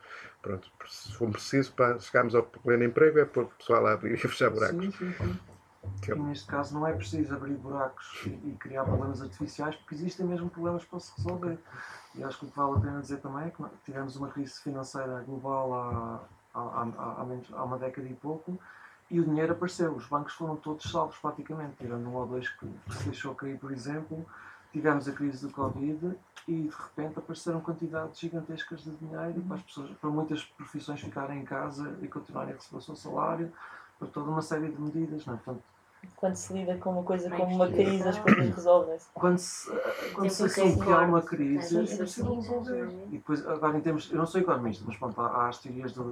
[0.41, 4.13] Pronto, se for preciso para chegarmos ao pleno emprego é pôr o pessoal a abrir
[4.13, 4.85] e fechar buracos.
[4.85, 5.39] Sim, sim, sim.
[6.01, 9.75] Que é- E neste caso não é preciso abrir buracos e, e criar problemas artificiais,
[9.77, 11.57] porque existem mesmo problemas para se resolver.
[12.17, 14.59] E acho que o que vale a pena dizer também é que tivemos uma crise
[14.61, 16.19] financeira global há,
[16.53, 18.57] há, há, há, uma década e pouco
[19.09, 19.93] e o dinheiro apareceu.
[19.93, 23.71] Os bancos foram todos salvos praticamente, tirando um ou dois que se deixou cair, por
[23.71, 24.25] exemplo.
[24.71, 29.63] Tivemos a crise do Covid e de repente apareceram quantidades gigantescas de dinheiro para, as
[29.63, 33.51] pessoas, para muitas profissões ficarem em casa e continuarem a receber o seu salário,
[33.97, 35.25] para toda uma série de medidas.
[35.25, 35.37] Não é?
[35.37, 35.63] Portanto,
[36.15, 39.07] Quando se lida com uma coisa como uma crise, as coisas resolvem-se.
[39.13, 39.71] quando se,
[40.13, 42.89] quando se Sempre assume que há uma crise, é preciso resolver.
[43.07, 46.03] E depois, agora em termos, eu não sou economista, mas pronto, há, as teorias da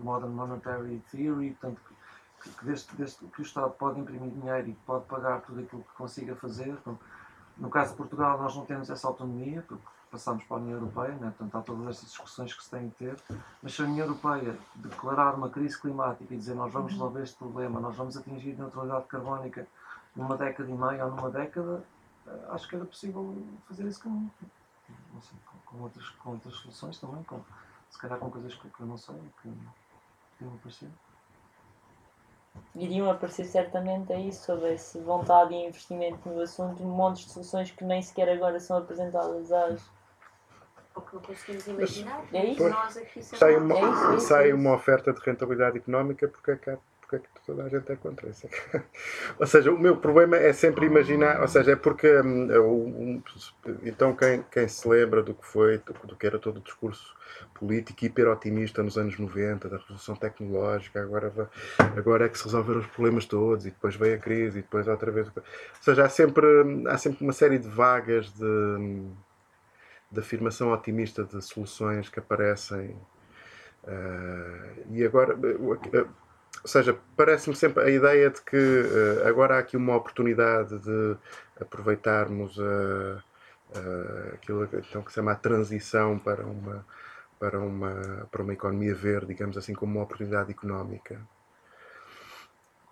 [0.00, 1.80] Modern Monetary Theory, portanto,
[2.42, 5.82] que, que desde, desde que o Estado pode imprimir dinheiro e pode pagar tudo aquilo
[5.82, 6.72] que consiga fazer.
[6.74, 7.00] portanto,
[7.56, 11.12] no caso de Portugal, nós não temos essa autonomia, porque passamos para a União Europeia,
[11.16, 11.32] né?
[11.36, 13.16] portanto, há todas estas discussões que se têm de ter.
[13.60, 17.36] Mas se a União Europeia declarar uma crise climática e dizer nós vamos resolver este
[17.36, 19.66] problema, nós vamos atingir neutralidade carbónica
[20.14, 21.82] numa década e meia ou numa década,
[22.28, 23.36] eh, acho que era possível
[23.66, 24.30] fazer isso com,
[25.20, 27.40] sei, com, com outras, com outras soluções também, com,
[27.90, 29.52] se calhar com coisas que, que eu não sei, que
[30.38, 30.90] podiam aparecer.
[32.76, 37.82] Iriam aparecer certamente aí, se houvesse vontade e investimento no assunto, montes de soluções que
[37.82, 39.82] nem sequer agora são apresentadas às.
[40.96, 42.24] Não conseguimos imaginar.
[42.32, 42.68] É isso.
[42.68, 47.16] Nós aqui Sai uma, É isso, sai uma oferta de rentabilidade económica porque é porque
[47.16, 48.48] é que toda a gente é contra isso.
[49.38, 53.22] ou seja, o meu problema é sempre imaginar, ou seja, é porque um,
[53.82, 57.14] então quem, quem se lembra do que foi, do, que era todo o discurso
[57.54, 61.32] político hiper otimista nos anos 90, da revolução tecnológica, agora,
[61.78, 64.88] agora é que se resolveram os problemas todos e depois veio a crise e depois
[64.88, 65.28] outra vez.
[65.28, 65.42] Ou
[65.80, 66.46] seja, há sempre,
[66.88, 69.04] há sempre uma série de vagas de,
[70.14, 72.96] de afirmação otimista de soluções que aparecem.
[73.84, 76.08] Uh, e agora, uh,
[76.62, 81.16] ou seja, parece-me sempre a ideia de que uh, agora há aqui uma oportunidade de
[81.60, 83.22] aproveitarmos a,
[84.34, 86.84] aquilo então, que se chama a transição para uma
[87.38, 91.20] para uma, para uma economia verde, digamos assim, como uma oportunidade económica.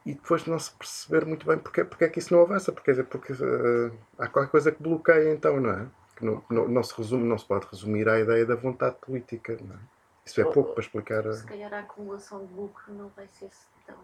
[0.05, 2.93] E depois não se perceber muito bem porque, porque é que isso não avança, porque,
[3.05, 5.87] porque uh, há qualquer coisa que bloqueia então, não é?
[6.23, 9.59] Que não, não, não, se resume, não se pode resumir à ideia da vontade política,
[9.61, 9.79] não é?
[10.25, 11.27] Isso é pouco para explicar.
[11.27, 11.33] A...
[11.33, 13.51] Se calhar a acumulação de lucro não vai ser
[13.85, 13.97] tão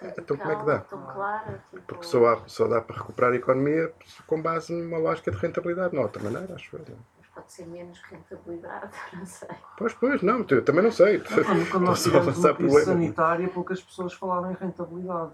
[0.00, 0.78] radical, então como é que dá?
[0.78, 1.64] tão clara.
[1.70, 1.82] Tipo...
[1.86, 3.92] Porque só, há, só dá para recuperar a economia
[4.28, 6.84] com base numa lógica de rentabilidade, não há outra maneira, acho eu.
[6.88, 6.94] Não?
[6.94, 7.16] É?
[7.36, 9.48] pode ser menos rentabilidade, não sei.
[9.76, 11.20] Pois, pois, não, eu também não sei.
[11.20, 15.32] Quando, quando nós tivemos uma crise sanitária, poucas pessoas falaram em rentabilidade.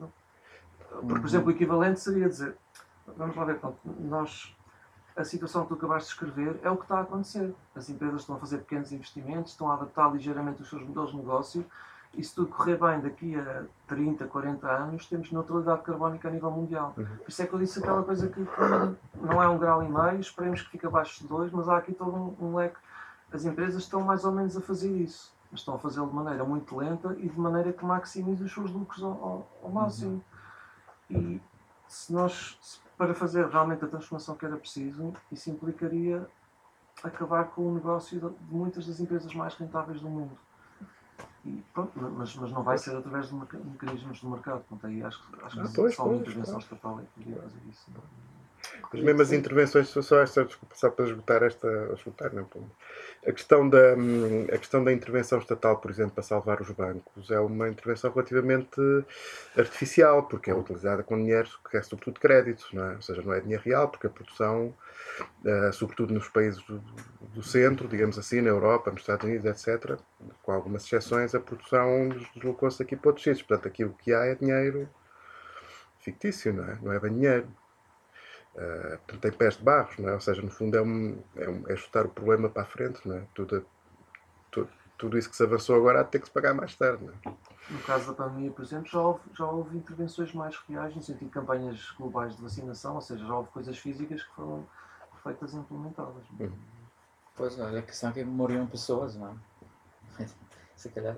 [0.88, 1.24] Porque, por uhum.
[1.24, 2.56] exemplo, o equivalente seria dizer,
[3.16, 3.60] vamos lá ver,
[4.00, 4.54] nós,
[5.16, 7.54] a situação que tu acabaste de escrever é o que está a acontecer.
[7.74, 11.16] As empresas estão a fazer pequenos investimentos, estão a adaptar ligeiramente os seus modelos de
[11.16, 11.66] negócio
[12.14, 16.50] e se tudo correr bem daqui a 30, 40 anos, temos neutralidade carbónica a nível
[16.50, 16.92] mundial.
[16.96, 17.04] Uhum.
[17.04, 19.88] Por isso é que eu disse aquela coisa que, que não é um grau e
[19.88, 22.76] meio, esperemos que fique abaixo de dois, mas há aqui todo um, um leque.
[23.32, 26.44] As empresas estão mais ou menos a fazer isso, mas estão a fazê-lo de maneira
[26.44, 30.22] muito lenta e de maneira que maximize os seus lucros ao, ao, ao máximo.
[31.08, 31.18] Uhum.
[31.18, 31.42] E
[31.88, 36.24] se nós, se, para fazer realmente a transformação que era preciso, isso implicaria
[37.02, 40.38] acabar com o negócio de, muitas das empresas mais rentáveis do mundo.
[41.44, 44.62] E, pronto, mas, mas não vai ser através de mecanismos do mercado.
[44.68, 46.64] Portanto, aí acho, acho que ah, pois, só uma intervenção pois.
[46.64, 47.90] estatal é que poderia fazer isso.
[48.92, 51.66] As mesmas intervenções, só, esta, desculpa, só para esgotar esta,
[51.96, 52.46] esgotar, não,
[53.26, 53.94] a, questão da,
[54.52, 58.80] a questão da intervenção estatal, por exemplo, para salvar os bancos, é uma intervenção relativamente
[59.56, 62.94] artificial, porque é utilizada com dinheiro que é sobretudo crédito, não é?
[62.96, 64.74] ou seja, não é dinheiro real, porque a produção,
[65.44, 66.78] uh, sobretudo nos países do,
[67.34, 69.98] do, centro, digamos assim, na Europa, nos Estados Unidos, etc.,
[70.42, 73.42] com algumas exceções, a produção deslocou-se aqui para outros sítios.
[73.42, 74.86] Portanto, aquilo que há é dinheiro
[75.98, 76.78] fictício, não é?
[76.82, 77.48] Não é bem dinheiro.
[78.54, 80.14] Uh, tem pés de barros, não é?
[80.14, 83.00] ou seja, no fundo é, um, é, um, é chutar o problema para a frente,
[83.08, 83.24] não é?
[83.34, 83.64] Tudo,
[84.50, 87.02] tudo, tudo isso que se avançou agora há de ter que se pagar mais tarde.
[87.02, 87.34] Não é?
[87.70, 91.28] No caso da pandemia, por exemplo, já houve, já houve intervenções mais reais, no sentido
[91.28, 94.66] de campanhas globais de vacinação, ou seja, já houve coisas físicas que foram
[95.22, 96.24] feitas e implementadas.
[96.38, 96.52] Uhum.
[97.34, 99.38] Pois, olha, a questão é que morriam pessoas, não
[100.18, 100.26] é?
[100.76, 101.16] Se calhar.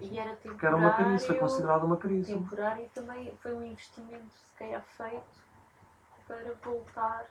[0.00, 0.40] E era temporário.
[0.42, 2.32] Porque era uma crise, foi considerada uma crise.
[2.32, 5.49] Temporário e também foi um investimento, se calhar, feito
[6.30, 7.26] para voltar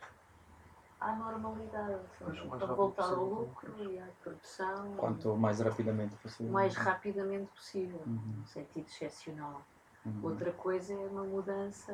[1.00, 4.96] à normalidade, para voltar ao lucro e à produção.
[4.98, 6.52] Quanto mais rapidamente possível.
[6.52, 8.34] Mais rapidamente possível, uhum.
[8.40, 9.62] no sentido excepcional.
[10.06, 10.20] Uhum.
[10.24, 11.94] Outra coisa é uma mudança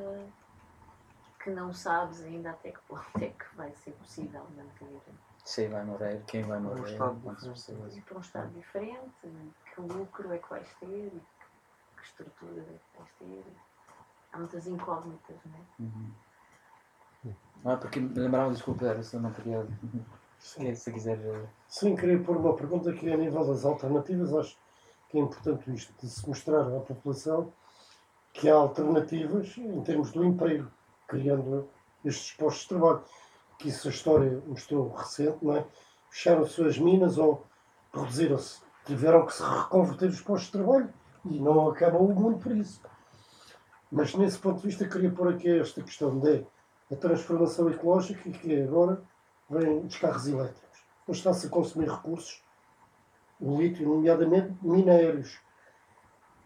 [1.43, 5.01] que não sabes ainda até que ponto é que vai ser possível manter.
[5.43, 7.95] Sim, vai morrer, quem vai morrer, quantas pessoas.
[7.95, 11.12] E para um estado diferente, que lucro é que vais ter,
[11.95, 13.45] que estrutura é que vais ter.
[14.34, 15.84] Há muitas incógnitas, não é?
[15.84, 16.12] Uhum.
[17.68, 19.66] Ah, porque me lembrava, desculpa, era eu não queria.
[20.38, 21.18] Se, se quiser.
[21.18, 24.32] Eh, Sim, queria pôr uma pergunta aqui a nível das alternativas.
[24.36, 24.55] Acho
[25.09, 27.51] que é importante isto de se mostrar à população
[28.32, 30.70] que há alternativas em termos do emprego,
[31.07, 31.68] criando
[32.03, 33.03] estes postos de trabalho.
[33.57, 35.66] Que isso a história mostrou recente, não é?
[36.11, 37.47] Fecharam-se as minas ou
[37.91, 38.61] reduziram-se.
[38.86, 40.93] Tiveram que se reconverter os postos de trabalho
[41.26, 42.80] e não acabou o mundo por isso.
[43.91, 46.45] Mas nesse ponto de vista queria pôr aqui esta questão de
[46.92, 49.02] a transformação ecológica que agora
[49.50, 50.84] vem dos carros elétricos.
[51.08, 52.44] Mas está-se a consumir recursos,
[53.40, 55.40] o lítio, nomeadamente minérios.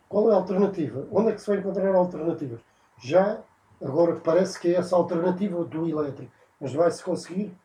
[0.07, 1.07] Qual é a alternativa?
[1.11, 2.59] Onde é que se vai encontrar alternativas?
[2.97, 3.41] Já
[3.81, 7.55] agora parece que é essa alternativa do elétrico, mas vai-se conseguir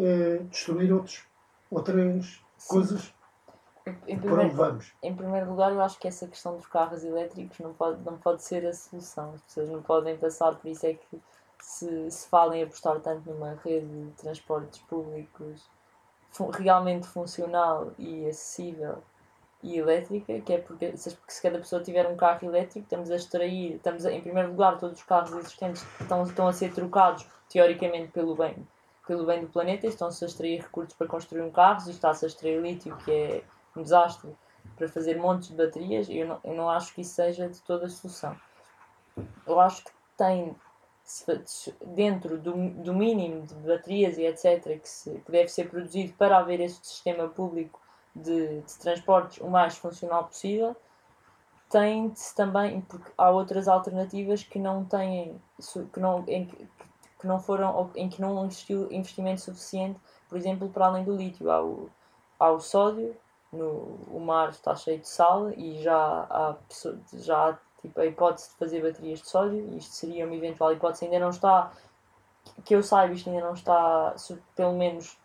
[0.00, 1.24] é, destruir outros,
[1.70, 3.12] outras coisas
[4.08, 4.80] em primeiro?
[5.02, 8.42] Em primeiro lugar, eu acho que essa questão dos carros elétricos não pode, não pode
[8.42, 9.34] ser a solução.
[9.34, 11.22] As pessoas não podem passar, por isso é que
[11.60, 15.68] se, se fala em apostar tanto numa rede de transportes públicos
[16.30, 19.02] fun realmente funcional e acessível
[19.62, 23.16] e elétrica, que é porque se, se, cada pessoa tiver um carro elétrico, estamos a
[23.16, 27.26] extrair, estamos a, em primeiro lugar, todos os carros existentes estão, estão a ser trocados,
[27.48, 28.66] teoricamente, pelo bem,
[29.06, 32.60] pelo bem do planeta, estão-se a extrair recursos para construir um carro, está-se a extrair
[32.60, 33.42] lítio, que é
[33.74, 34.36] um desastre,
[34.76, 37.86] para fazer montes de baterias, eu não, eu não acho que isso seja de toda
[37.86, 38.36] a solução.
[39.46, 40.54] Eu acho que tem
[41.84, 44.80] dentro do, do mínimo de baterias e etc.
[44.80, 47.80] Que, se, que deve ser produzido para haver este sistema público
[48.14, 50.74] de, de transportes o mais funcional possível,
[51.68, 55.40] tem-se também, porque há outras alternativas que não têm,
[55.92, 60.86] que não, em, que não foram, em que não existiu investimento suficiente, por exemplo, para
[60.86, 61.90] além do lítio, há o,
[62.38, 63.16] há o sódio,
[63.52, 66.56] no, o mar está cheio de sal e já há,
[67.12, 71.04] já há tipo, a hipótese de fazer baterias de sódio, isto seria uma eventual hipótese,
[71.04, 71.72] ainda não está,
[72.64, 74.14] que eu saiba, isto ainda não está,
[74.54, 75.18] pelo menos,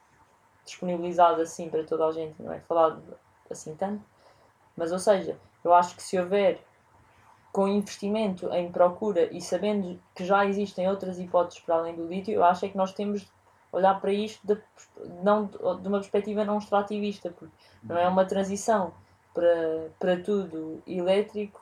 [0.63, 3.01] disponibilizado assim para toda a gente, não é falado
[3.49, 4.03] assim tanto,
[4.77, 6.63] mas ou seja, eu acho que se houver
[7.51, 12.33] com investimento em procura e sabendo que já existem outras hipóteses para além do lítio,
[12.33, 13.31] eu acho é que nós temos de
[13.71, 14.61] olhar para isto de,
[15.23, 18.93] não, de uma perspectiva não extrativista, porque não é uma transição
[19.33, 21.60] para, para tudo elétrico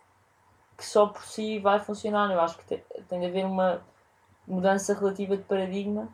[0.79, 2.31] que só por si vai funcionar.
[2.31, 3.81] Eu acho que tem, tem de haver uma
[4.47, 6.07] mudança relativa de paradigma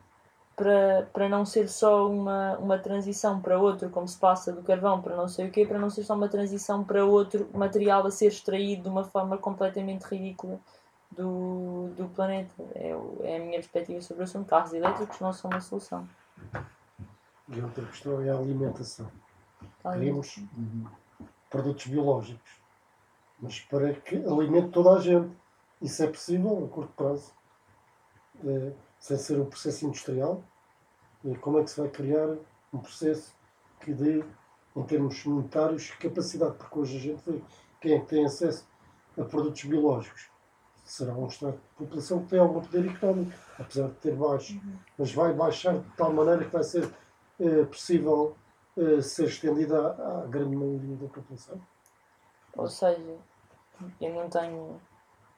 [0.56, 5.00] para, para não ser só uma, uma transição para outro, como se passa do carvão
[5.00, 8.10] para não sei o quê, para não ser só uma transição para outro material a
[8.10, 10.58] ser extraído de uma forma completamente ridícula
[11.12, 12.52] do, do planeta.
[12.74, 12.90] É,
[13.22, 14.48] é a minha perspectiva sobre o assunto.
[14.48, 16.08] Carros elétricos não são uma solução.
[17.48, 19.08] E outra questão é a alimentação.
[19.80, 20.40] Queremos
[21.48, 22.65] produtos biológicos
[23.40, 25.30] mas para que alimente toda a gente.
[25.80, 27.32] Isso é possível a curto prazo,
[28.44, 30.42] é, sem ser um processo industrial.
[31.24, 32.36] E como é que se vai criar
[32.72, 33.36] um processo
[33.80, 34.24] que dê,
[34.74, 36.56] em termos monetários, capacidade?
[36.56, 37.42] Porque hoje a gente vê
[37.80, 38.66] quem é que tem acesso
[39.18, 40.30] a produtos biológicos.
[40.84, 44.60] Será um estado de população que tem algum poder económico, apesar de ter baixo.
[44.96, 46.88] Mas vai baixar de tal maneira que vai ser
[47.40, 48.36] é, possível
[48.76, 51.60] é, ser estendida à, à grande maioria da população.
[52.56, 53.16] Ou seja,
[54.00, 54.80] eu não tenho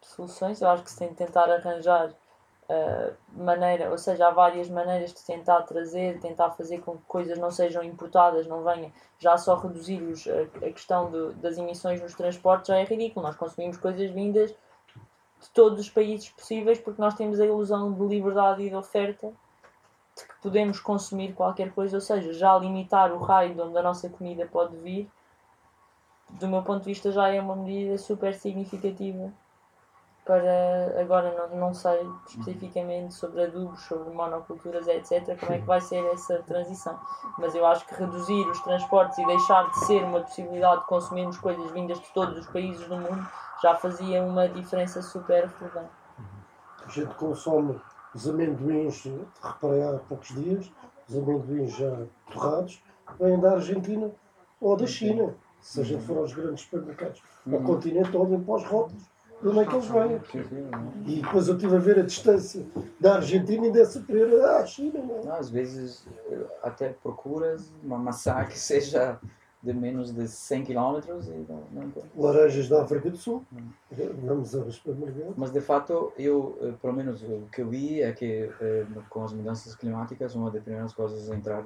[0.00, 4.68] soluções, eu acho que se tem de tentar arranjar uh, maneira, ou seja, há várias
[4.68, 9.36] maneiras de tentar trazer, tentar fazer com que coisas não sejam importadas, não venham, já
[9.36, 13.36] só reduzir os, a, a questão do, das emissões nos transportes já é ridículo, nós
[13.36, 18.62] consumimos coisas vindas de todos os países possíveis porque nós temos a ilusão de liberdade
[18.62, 19.32] e de oferta
[20.16, 23.82] de que podemos consumir qualquer coisa, ou seja, já limitar o raio de onde a
[23.82, 25.08] nossa comida pode vir
[26.30, 29.32] do meu ponto de vista, já é uma medida super significativa
[30.28, 35.80] para agora não, não sei especificamente sobre adubos, sobre monoculturas, etc., como é que vai
[35.80, 37.00] ser essa transição.
[37.38, 41.38] Mas eu acho que reduzir os transportes e deixar de ser uma possibilidade de consumirmos
[41.38, 43.26] coisas vindas de todos os países do mundo
[43.62, 45.90] já fazia uma diferença super relevante.
[46.84, 47.80] A gente consome
[48.14, 49.04] os amendoins,
[49.42, 50.70] reparei há poucos dias,
[51.08, 52.82] os amendoins já torrados,
[53.18, 54.10] vêm da Argentina
[54.60, 55.34] ou da China.
[55.68, 57.62] Se a gente for aos grandes supermercados, ao uhum.
[57.62, 59.02] continente, olhem para os rótulos
[59.42, 60.20] de onde é que eles vêm.
[61.06, 62.66] E depois eu estive a ver a distância
[62.98, 64.98] da Argentina e é superior à China.
[64.98, 65.30] Não?
[65.30, 65.38] É?
[65.38, 66.08] Às vezes
[66.62, 69.20] até procuras uma maçã que seja
[69.62, 73.44] de menos de 100 km e não, não Laranjas da África do Sul.
[74.24, 75.34] Vamos aos supermercados.
[75.36, 79.22] Mas de fato, eu, eh, pelo menos o que eu vi é que eh, com
[79.22, 81.62] as mudanças climáticas, uma das primeiras coisas a entrar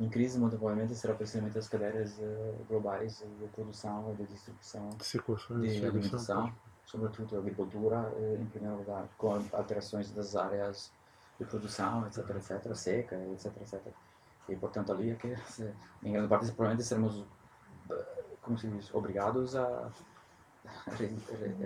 [0.00, 4.90] em crise, muito provavelmente, será precisamente as cadeias uh, globais de produção e de distribuição
[5.60, 6.52] de, de alimentação,
[6.84, 10.92] sobretudo a agricultura, uh, em primeiro lugar, com alterações das áreas
[11.38, 13.80] de produção, etc, etc, seca, etc, etc.
[14.48, 15.34] E, portanto, ali é que,
[16.02, 17.24] em grande parte, provavelmente seremos,
[17.90, 19.90] eh, como se diz, obrigados a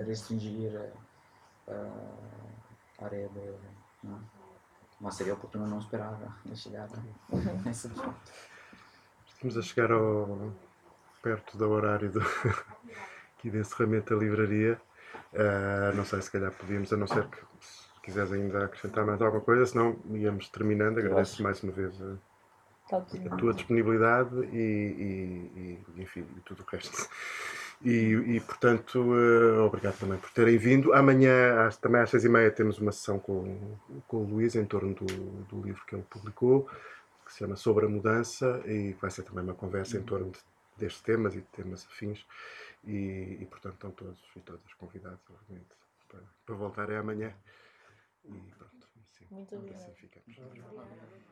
[0.05, 0.93] restringir
[1.69, 3.55] a área de...
[4.03, 4.42] Não?
[5.03, 6.17] Mas seria oportuno não esperar
[6.51, 6.89] a chegar
[7.65, 8.15] nesse ponto.
[9.27, 10.53] Estamos a chegar ao,
[11.21, 12.21] perto do horário do,
[13.37, 14.81] aqui de encerramento da livraria.
[15.33, 19.21] Uh, não sei se calhar podíamos, a não ser que se quiseres ainda acrescentar mais
[19.21, 20.99] alguma coisa, senão íamos terminando.
[20.99, 26.67] Agradeço mais uma vez a, a tua disponibilidade e, e, e, enfim, e tudo o
[26.71, 27.09] resto.
[27.85, 30.93] E, e portanto, uh, obrigado também por terem vindo.
[30.93, 33.77] Amanhã, às, também às seis e meia, temos uma sessão com,
[34.07, 36.69] com o Luís em torno do, do livro que ele publicou,
[37.27, 40.39] que se chama Sobre a Mudança, e vai ser também uma conversa em torno de,
[40.77, 42.25] destes temas e de temas afins.
[42.85, 45.75] E, e, portanto, estão todos e todas convidados, obviamente,
[46.09, 47.33] para, para voltarem amanhã.
[48.25, 51.32] E pronto, assim, Muito assim ficamos.